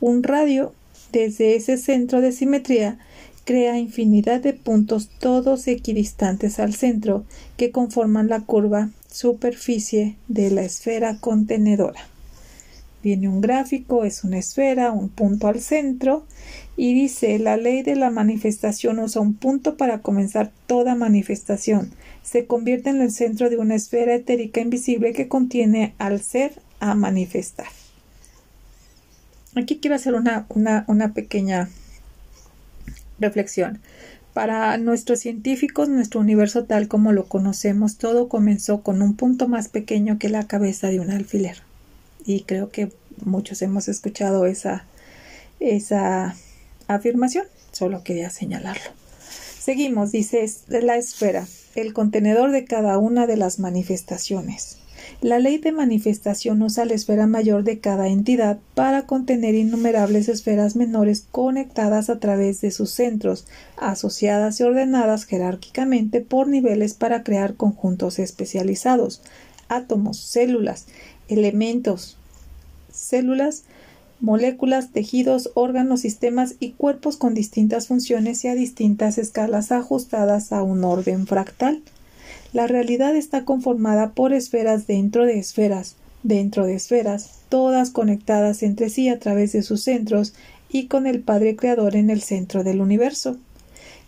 [0.00, 0.72] Un radio
[1.12, 2.98] desde ese centro de simetría
[3.44, 7.24] crea infinidad de puntos todos equidistantes al centro
[7.56, 12.00] que conforman la curva superficie de la esfera contenedora.
[13.02, 16.24] Viene un gráfico, es una esfera, un punto al centro
[16.74, 21.90] y dice la ley de la manifestación usa un punto para comenzar toda manifestación.
[22.22, 26.94] Se convierte en el centro de una esfera etérica invisible que contiene al ser a
[26.94, 27.66] manifestar.
[29.54, 31.68] Aquí quiero hacer una, una, una pequeña
[33.18, 33.80] Reflexión.
[34.32, 39.68] Para nuestros científicos, nuestro universo tal como lo conocemos, todo comenzó con un punto más
[39.68, 41.58] pequeño que la cabeza de un alfiler.
[42.24, 42.90] Y creo que
[43.24, 44.86] muchos hemos escuchado esa,
[45.60, 46.34] esa
[46.88, 48.90] afirmación, solo quería señalarlo.
[49.60, 54.78] Seguimos, dice la esfera, el contenedor de cada una de las manifestaciones.
[55.20, 60.76] La ley de manifestación usa la esfera mayor de cada entidad para contener innumerables esferas
[60.76, 63.46] menores conectadas a través de sus centros,
[63.76, 69.22] asociadas y ordenadas jerárquicamente por niveles para crear conjuntos especializados,
[69.68, 70.86] átomos, células,
[71.28, 72.16] elementos,
[72.92, 73.64] células,
[74.20, 80.62] moléculas, tejidos, órganos, sistemas y cuerpos con distintas funciones y a distintas escalas ajustadas a
[80.62, 81.82] un orden fractal.
[82.54, 88.90] La realidad está conformada por esferas dentro de esferas, dentro de esferas, todas conectadas entre
[88.90, 90.34] sí a través de sus centros
[90.70, 93.38] y con el Padre Creador en el centro del universo.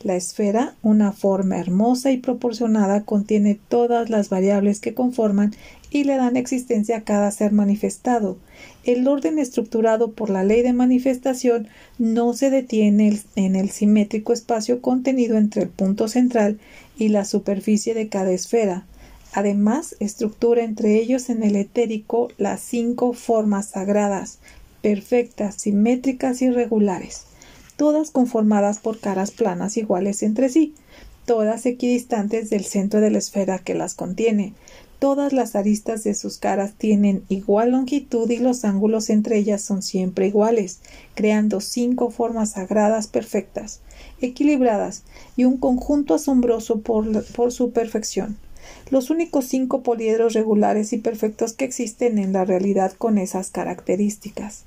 [0.00, 5.52] La esfera, una forma hermosa y proporcionada, contiene todas las variables que conforman
[5.96, 8.38] y le dan existencia a cada ser manifestado.
[8.84, 11.68] El orden estructurado por la ley de manifestación
[11.98, 16.58] no se detiene en el simétrico espacio contenido entre el punto central
[16.96, 18.86] y la superficie de cada esfera.
[19.32, 24.38] Además, estructura entre ellos en el etérico las cinco formas sagradas,
[24.82, 27.26] perfectas, simétricas y regulares
[27.76, 30.74] todas conformadas por caras planas iguales entre sí,
[31.24, 34.54] todas equidistantes del centro de la esfera que las contiene.
[34.98, 39.82] Todas las aristas de sus caras tienen igual longitud y los ángulos entre ellas son
[39.82, 40.80] siempre iguales,
[41.14, 43.80] creando cinco formas sagradas perfectas,
[44.22, 45.02] equilibradas
[45.36, 48.38] y un conjunto asombroso por, su perfección.
[48.90, 54.64] Los únicos cinco poliedros regulares y perfectos que existen en la realidad con esas características.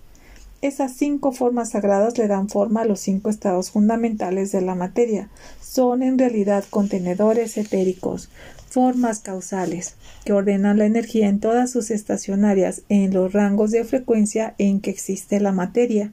[0.62, 5.30] Esas cinco formas sagradas le dan forma a los cinco estados fundamentales de la materia.
[5.62, 8.30] Son en realidad contenedores etéricos,
[8.70, 9.96] formas causales,
[10.26, 14.92] que ordenan la energía en todas sus estacionarias en los rangos de frecuencia en que
[14.92, 16.12] existe la materia.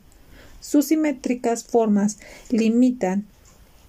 [0.61, 2.19] Sus simétricas formas
[2.51, 3.25] limitan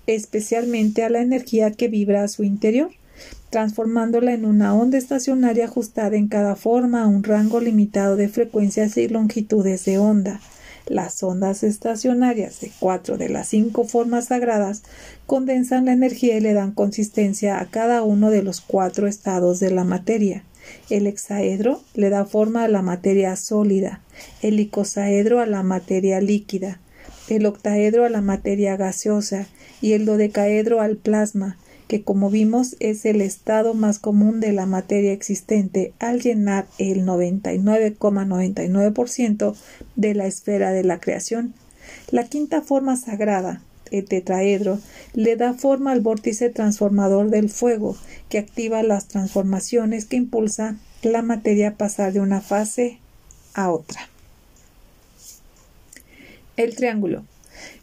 [0.06, 2.92] especialmente a la energía que vibra a su interior
[3.50, 8.98] transformándola en una onda estacionaria ajustada en cada forma a un rango limitado de frecuencias
[8.98, 10.42] y longitudes de onda.
[10.88, 14.84] Las ondas estacionarias de cuatro de las cinco formas sagradas
[15.26, 19.72] condensan la energía y le dan consistencia a cada uno de los cuatro estados de
[19.72, 20.44] la materia.
[20.90, 24.02] El hexaedro le da forma a la materia sólida,
[24.42, 26.80] el icosaedro a la materia líquida,
[27.28, 29.48] el octaedro a la materia gaseosa
[29.82, 31.58] y el dodecaedro al plasma,
[31.88, 37.06] que como vimos es el estado más común de la materia existente al llenar el
[37.06, 39.56] 99,99%
[39.96, 41.54] de la esfera de la creación.
[42.12, 43.62] La quinta forma sagrada,
[43.92, 44.80] el tetraedro,
[45.14, 47.96] le da forma al vórtice transformador del fuego,
[48.30, 53.00] que activa las transformaciones que impulsan la materia a pasar de una fase
[53.54, 54.10] a otra.
[56.58, 57.24] El triángulo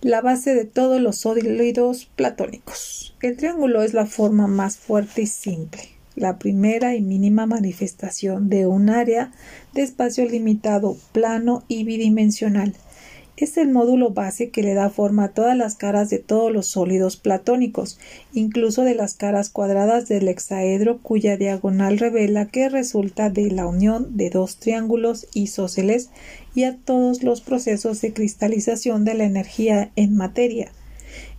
[0.00, 3.14] la base de todos los sólidos platónicos.
[3.22, 5.82] El triángulo es la forma más fuerte y simple,
[6.14, 9.32] la primera y mínima manifestación de un área
[9.72, 12.74] de espacio limitado, plano y bidimensional.
[13.36, 16.68] Es el módulo base que le da forma a todas las caras de todos los
[16.68, 17.98] sólidos platónicos,
[18.32, 24.16] incluso de las caras cuadradas del hexaedro cuya diagonal revela que resulta de la unión
[24.16, 26.10] de dos triángulos isósceles
[26.54, 30.70] y a todos los procesos de cristalización de la energía en materia.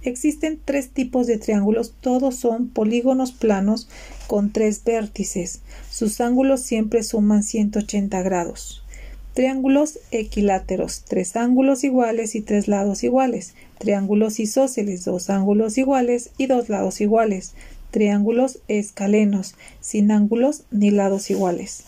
[0.01, 3.87] Existen tres tipos de triángulos, todos son polígonos planos
[4.27, 5.61] con tres vértices.
[5.89, 8.84] Sus ángulos siempre suman 180 grados.
[9.35, 13.53] Triángulos equiláteros, tres ángulos iguales y tres lados iguales.
[13.79, 17.51] Triángulos isósceles, dos ángulos iguales y dos lados iguales.
[17.91, 21.83] Triángulos escalenos, sin ángulos ni lados iguales.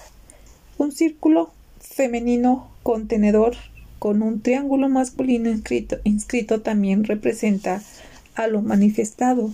[0.77, 3.55] Un círculo femenino contenedor
[3.97, 7.81] con un triángulo masculino inscrito, inscrito también representa
[8.35, 9.51] a lo manifestado.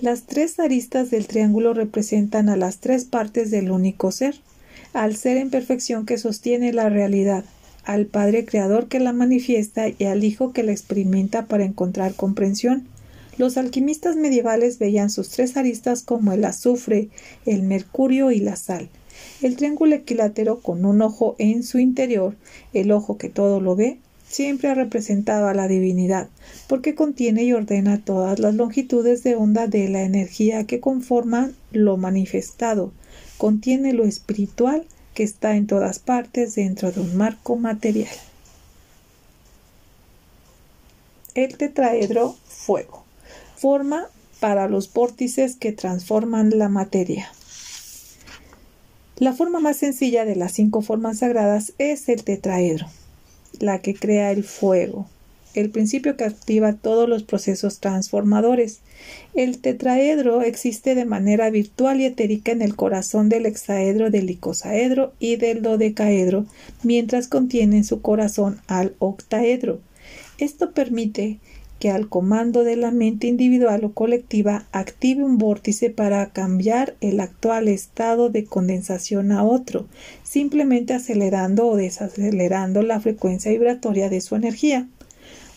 [0.00, 4.34] Las tres aristas del triángulo representan a las tres partes del único ser,
[4.96, 7.44] al ser en perfección que sostiene la realidad,
[7.84, 12.88] al Padre Creador que la manifiesta y al Hijo que la experimenta para encontrar comprensión.
[13.36, 17.10] Los alquimistas medievales veían sus tres aristas como el azufre,
[17.44, 18.88] el mercurio y la sal,
[19.42, 22.34] el triángulo equilátero con un ojo en su interior,
[22.72, 26.30] el ojo que todo lo ve, siempre ha representado a la divinidad,
[26.68, 31.98] porque contiene y ordena todas las longitudes de onda de la energía que conforman lo
[31.98, 32.92] manifestado,
[33.38, 38.14] contiene lo espiritual que está en todas partes dentro de un marco material.
[41.34, 43.04] El tetraedro fuego.
[43.56, 44.06] Forma
[44.40, 47.30] para los vórtices que transforman la materia.
[49.16, 52.86] La forma más sencilla de las cinco formas sagradas es el tetraedro,
[53.58, 55.08] la que crea el fuego,
[55.60, 58.80] el principio que activa todos los procesos transformadores.
[59.34, 65.12] El tetraedro existe de manera virtual y etérica en el corazón del hexaedro, del icosaedro
[65.18, 66.46] y del dodecaedro,
[66.82, 69.80] mientras contiene en su corazón al octaedro.
[70.38, 71.38] Esto permite
[71.78, 77.20] que al comando de la mente individual o colectiva active un vórtice para cambiar el
[77.20, 79.86] actual estado de condensación a otro,
[80.22, 84.88] simplemente acelerando o desacelerando la frecuencia vibratoria de su energía.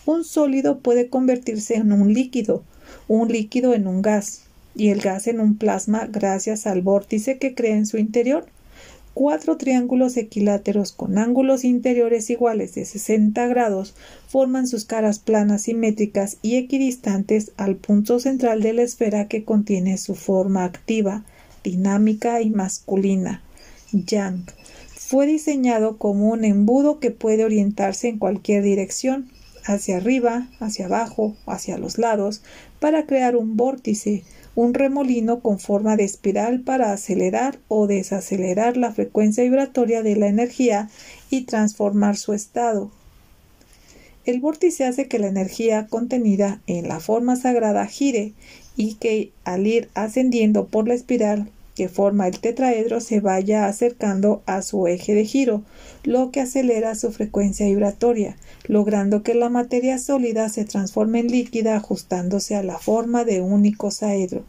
[0.10, 2.64] Un sólido puede convertirse en un líquido,
[3.08, 4.42] un líquido en un gas,
[4.74, 8.48] y el gas en un plasma gracias al vórtice que crea en su interior.
[9.14, 13.94] Cuatro triángulos equiláteros con ángulos interiores iguales de 60 grados
[14.28, 20.00] forman sus caras planas simétricas y equidistantes al punto central de la esfera que contiene
[20.00, 21.24] su forma activa,
[21.64, 23.44] dinámica y masculina,
[23.92, 24.44] yang.
[24.96, 29.30] Fue diseñado como un embudo que puede orientarse en cualquier dirección,
[29.66, 32.42] hacia arriba, hacia abajo, hacia los lados,
[32.80, 34.24] para crear un vórtice,
[34.56, 40.28] un remolino con forma de espiral para acelerar o desacelerar la frecuencia vibratoria de la
[40.28, 40.90] energía
[41.30, 42.92] y transformar su estado.
[44.26, 48.34] El vórtice hace que la energía contenida en la forma sagrada gire
[48.76, 51.50] y que al ir ascendiendo por la espiral
[51.80, 55.64] que forma el tetraedro se vaya acercando a su eje de giro,
[56.04, 61.78] lo que acelera su frecuencia vibratoria, logrando que la materia sólida se transforme en líquida
[61.78, 64.44] ajustándose a la forma de un icosaedro.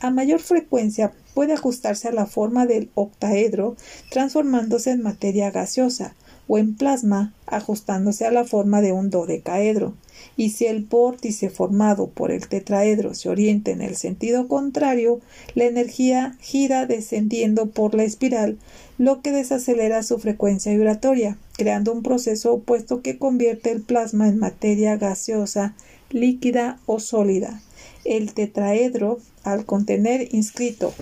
[0.00, 3.74] A mayor frecuencia puede ajustarse a la forma del octaedro,
[4.10, 6.16] transformándose en materia gaseosa,
[6.48, 9.94] o en plasma, ajustándose a la forma de un dodecaedro
[10.36, 15.20] y si el vórtice formado por el tetraedro se orienta en el sentido contrario,
[15.54, 18.58] la energía gira descendiendo por la espiral,
[18.98, 24.38] lo que desacelera su frecuencia vibratoria, creando un proceso opuesto que convierte el plasma en
[24.38, 25.74] materia gaseosa,
[26.10, 27.62] líquida o sólida.
[28.04, 30.94] El tetraedro, al contener inscrito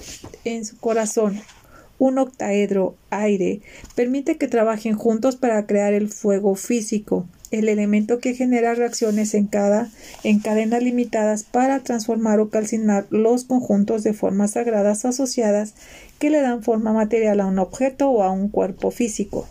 [0.44, 1.40] en su corazón
[1.98, 3.60] un octaedro aire,
[3.94, 9.46] permite que trabajen juntos para crear el fuego físico, el elemento que genera reacciones en,
[9.46, 9.90] cada,
[10.24, 15.74] en cadenas limitadas para transformar o calcinar los conjuntos de formas sagradas asociadas
[16.18, 19.46] que le dan forma material a un objeto o a un cuerpo físico.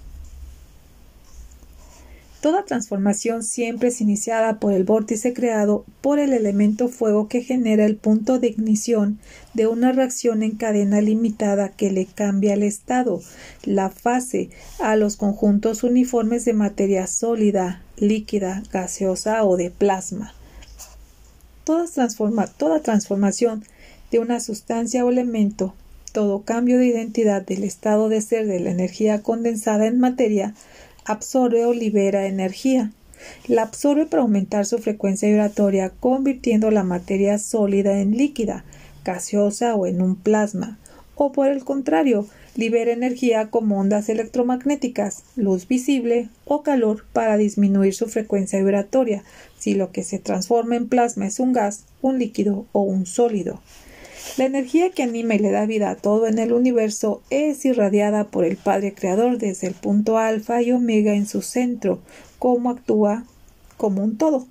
[2.46, 7.86] Toda transformación siempre es iniciada por el vórtice creado por el elemento fuego que genera
[7.86, 9.18] el punto de ignición
[9.56, 13.20] de una reacción en cadena limitada que le cambia el estado,
[13.64, 20.36] la fase, a los conjuntos uniformes de materia sólida, líquida, gaseosa o de plasma.
[21.64, 21.88] Toda,
[22.60, 23.64] toda transformación
[24.12, 25.74] de una sustancia o elemento,
[26.12, 30.54] todo cambio de identidad del estado de ser de la energía condensada en materia,
[31.06, 32.92] absorbe o libera energía.
[33.48, 38.66] La absorbe para aumentar su frecuencia vibratoria, convirtiendo la materia sólida en líquida,
[39.04, 40.80] gaseosa o en un plasma.
[41.16, 47.94] O por el contrario, libera energía como ondas electromagnéticas, luz visible o calor para disminuir
[47.94, 49.24] su frecuencia vibratoria,
[49.58, 53.62] si lo que se transforma en plasma es un gas, un líquido o un sólido.
[54.38, 58.26] La energía que anima y le da vida a todo en el universo es irradiada
[58.26, 62.02] por el Padre Creador desde el punto alfa y omega en su centro,
[62.38, 63.24] como actúa
[63.78, 64.46] como un todo.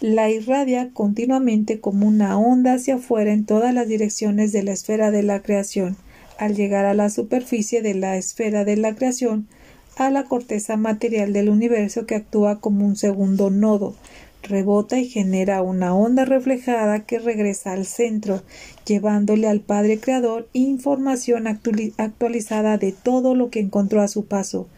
[0.00, 5.10] La irradia continuamente como una onda hacia afuera en todas las direcciones de la esfera
[5.10, 5.96] de la creación.
[6.38, 9.46] Al llegar a la superficie de la esfera de la creación,
[9.96, 13.94] a la corteza material del universo que actúa como un segundo nodo,
[14.50, 18.42] rebota y genera una onda reflejada que regresa al centro,
[18.86, 24.68] llevándole al Padre Creador información actualizada de todo lo que encontró a su paso.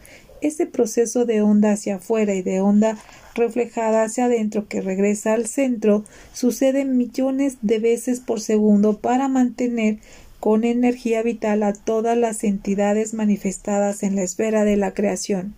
[0.41, 2.97] Este proceso de onda hacia afuera y de onda
[3.35, 6.03] reflejada hacia adentro que regresa al centro
[6.33, 9.97] sucede millones de veces por segundo para mantener
[10.39, 15.55] con energía vital a todas las entidades manifestadas en la esfera de la creación.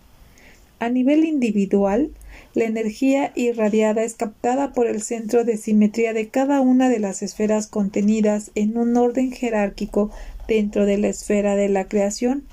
[0.80, 2.11] A nivel individual,
[2.56, 7.22] la energía irradiada es captada por el centro de simetría de cada una de las
[7.22, 10.10] esferas contenidas en un orden jerárquico
[10.47, 12.45] dentro de la esfera de la creación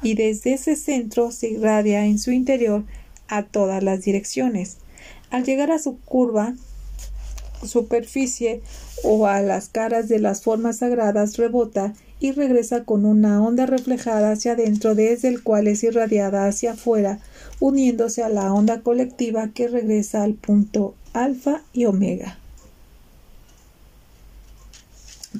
[0.00, 2.84] y desde ese centro se irradia en su interior
[3.26, 4.78] a todas las direcciones.
[5.30, 6.54] Al llegar a su curva
[7.64, 8.62] superficie
[9.02, 14.30] o a las caras de las formas sagradas rebota y regresa con una onda reflejada
[14.30, 17.18] hacia adentro desde el cual es irradiada hacia afuera
[17.60, 22.38] uniéndose a la onda colectiva que regresa al punto alfa y omega.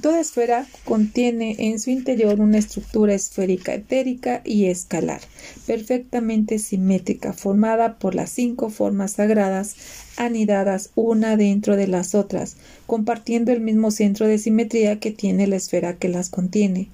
[0.03, 5.21] Toda esfera contiene en su interior una estructura esférica etérica y escalar,
[5.67, 9.77] perfectamente simétrica, formada por las cinco formas sagradas,
[10.17, 12.57] anidadas una dentro de las otras,
[12.87, 16.91] compartiendo el mismo centro de simetría que tiene la esfera que las contiene.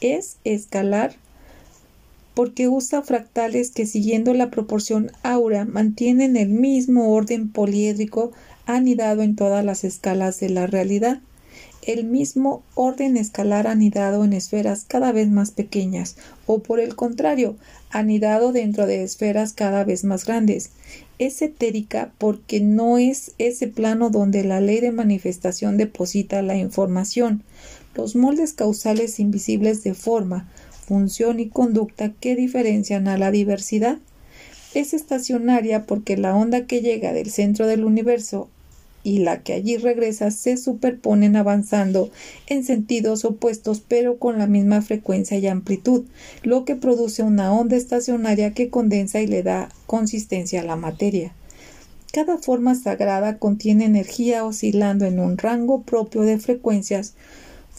[0.00, 1.14] Es escalar
[2.34, 8.32] porque usa fractales que siguiendo la proporción aura mantienen el mismo orden poliédrico
[8.66, 11.20] anidado en todas las escalas de la realidad.
[11.82, 16.16] el mismo orden escalar anidado en esferas cada vez más pequeñas,
[16.46, 17.56] o por el contrario,
[17.90, 20.70] anidado dentro de esferas cada vez más grandes.
[21.18, 27.42] Es etérica porque no es ese plano donde la ley de manifestación deposita la información,
[27.94, 30.48] los moldes causales invisibles de forma,
[30.86, 33.98] función y conducta que diferencian a la diversidad.
[34.74, 38.48] Es estacionaria porque la onda que llega del centro del universo
[39.04, 42.10] y la que allí regresa se superponen avanzando
[42.46, 46.04] en sentidos opuestos pero con la misma frecuencia y amplitud,
[46.42, 51.32] lo que produce una onda estacionaria que condensa y le da consistencia a la materia.
[52.12, 57.14] Cada forma sagrada contiene energía oscilando en un rango propio de frecuencias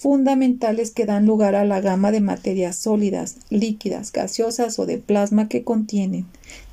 [0.04, 5.48] fundamentales que dan lugar a la gama de materias sólidas, líquidas, gaseosas o de plasma
[5.48, 6.26] que contienen.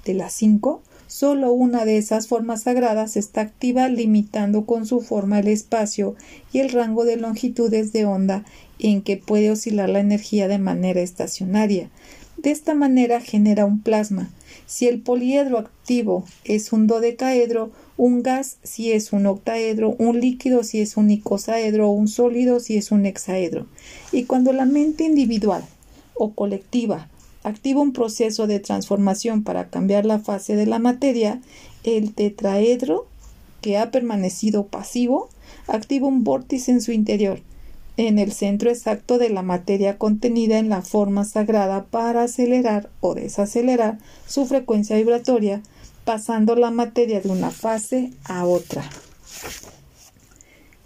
[0.05, 5.41] De las cinco, Solo una de esas formas sagradas está activa limitando con su forma
[5.41, 6.15] el espacio
[6.53, 8.45] y el rango de longitudes de onda
[8.79, 11.91] en que puede oscilar la energía de manera estacionaria.
[12.37, 14.31] De esta manera genera un plasma.
[14.67, 20.65] Si el poliedro activo es un dodecaedro, un gas si es un octaedro, un líquido
[20.65, 23.67] si es un icosaedro, un sólido si es un hexaedro.
[24.11, 25.63] Y cuando la mente individual
[26.15, 27.11] o colectiva
[27.43, 31.43] activa un proceso de transformación para cambiar la fase de la materia,
[31.85, 33.07] el tetraedro,
[33.61, 35.29] que ha permanecido pasivo,
[35.67, 37.43] activa un vórtice en su interior,
[37.99, 43.15] en el centro exacto de la materia contenida en la forma sagrada para acelerar o
[43.15, 45.63] desacelerar su frecuencia vibratoria,
[46.11, 48.83] pasando la materia de una fase a otra.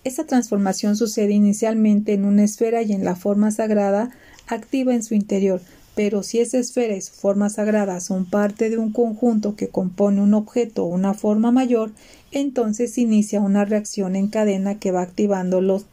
[0.04, 4.10] Esa transformación sucede inicialmente en una esfera y en la forma sagrada
[4.48, 5.62] activa en su interior,
[5.94, 10.20] pero si esa esfera y su forma sagrada son parte de un conjunto que compone
[10.20, 11.90] un objeto o una forma mayor,
[12.30, 15.86] entonces inicia una reacción en cadena que va activando los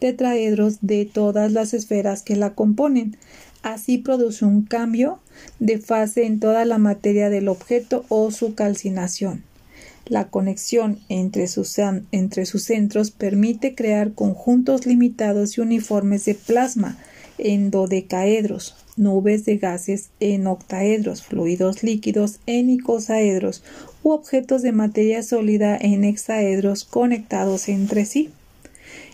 [0.00, 3.16] tetraedros de todas las esferas que la componen.
[3.62, 5.18] Así produce un cambio
[5.58, 9.42] de fase en toda la materia del objeto o su calcinación.
[10.06, 16.96] La conexión entre sus, centros permite crear conjuntos limitados y uniformes de plasma,
[17.36, 23.62] en dodecaedros, nubes de gases en octaedros, fluidos líquidos en icosaedros
[24.02, 28.30] u objetos de materia sólida en hexaedros conectados entre sí.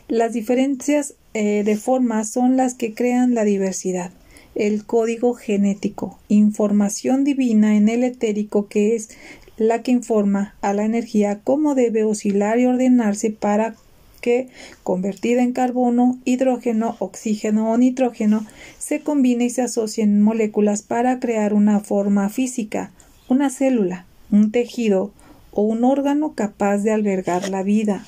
[0.07, 4.12] Las diferencias eh, de forma son las que crean la diversidad.
[4.55, 9.11] El código genético, información divina en el etérico que es
[9.57, 13.74] la que informa a la energía cómo debe oscilar y ordenarse para
[14.20, 14.48] que,
[14.82, 18.46] convertida en carbono, hidrógeno, oxígeno o nitrógeno,
[18.78, 22.92] se combina y se asocia en moléculas para crear una forma física,
[23.28, 25.12] una célula, un tejido
[25.50, 28.05] o un órgano capaz de albergar la vida.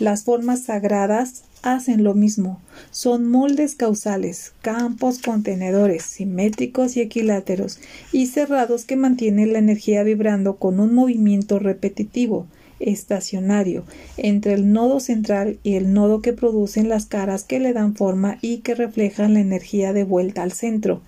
[0.00, 2.60] Las formas sagradas hacen lo mismo.
[2.90, 7.78] Son moldes causales, campos contenedores, simétricos y equiláteros,
[8.12, 12.46] y cerrados que mantienen la energía vibrando con un movimiento repetitivo,
[12.80, 13.84] estacionario
[14.16, 18.38] entre el nodo central y el nodo que producen las caras que le dan forma
[18.42, 21.00] y que reflejan la energía de vuelta al centro.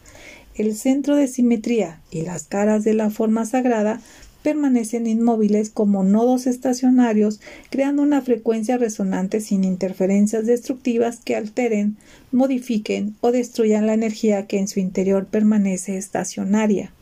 [0.54, 4.00] El centro de simetría y las caras de la forma sagrada
[4.46, 11.96] permanecen inmóviles como nodos estacionarios, creando una frecuencia resonante sin interferencias destructivas que alteren,
[12.30, 16.92] modifiquen o destruyan la energía que en su interior permanece estacionaria.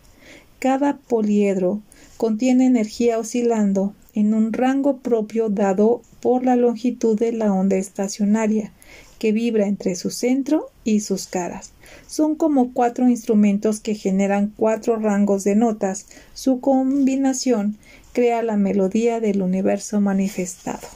[0.59, 1.83] Cada poliedro
[2.17, 8.73] contiene energía oscilando en un rango propio dado por la longitud de la onda estacionaria,
[9.19, 11.74] que vibra entre su centro y sus caras.
[12.07, 16.07] Son como cuatro instrumentos que generan cuatro rangos de notas.
[16.35, 17.77] Su combinación
[18.13, 20.87] crea la melodía del universo manifestado.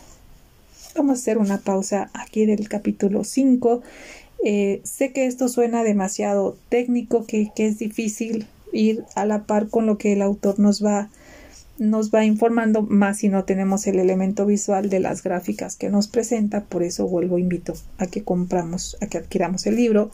[0.94, 3.82] Vamos a hacer una pausa aquí del capítulo 5.
[4.44, 9.68] Eh, sé que esto suena demasiado técnico, que, que es difícil ir a la par
[9.68, 11.10] con lo que el autor nos va
[11.78, 16.08] nos va informando más si no tenemos el elemento visual de las gráficas que nos
[16.08, 20.10] presenta, por eso vuelvo invito a que compramos, a que adquiramos el libro.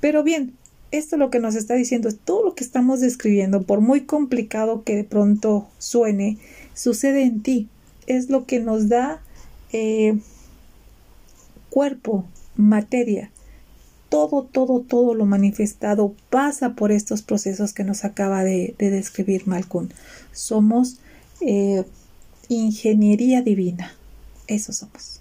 [0.00, 0.54] Pero bien,
[0.90, 4.84] esto lo que nos está diciendo es todo lo que estamos describiendo, por muy complicado
[4.84, 6.38] que de pronto suene,
[6.74, 7.68] sucede en ti.
[8.06, 9.20] Es lo que nos da
[9.72, 10.18] eh,
[11.70, 12.24] cuerpo,
[12.56, 13.30] materia.
[14.08, 19.88] Todo, todo, todo lo manifestado pasa por estos procesos que nos acaba de, describir Malcolm
[20.32, 21.00] somos
[21.40, 21.84] eh,
[22.48, 23.92] ingeniería divina.
[24.46, 25.15] Eso somos.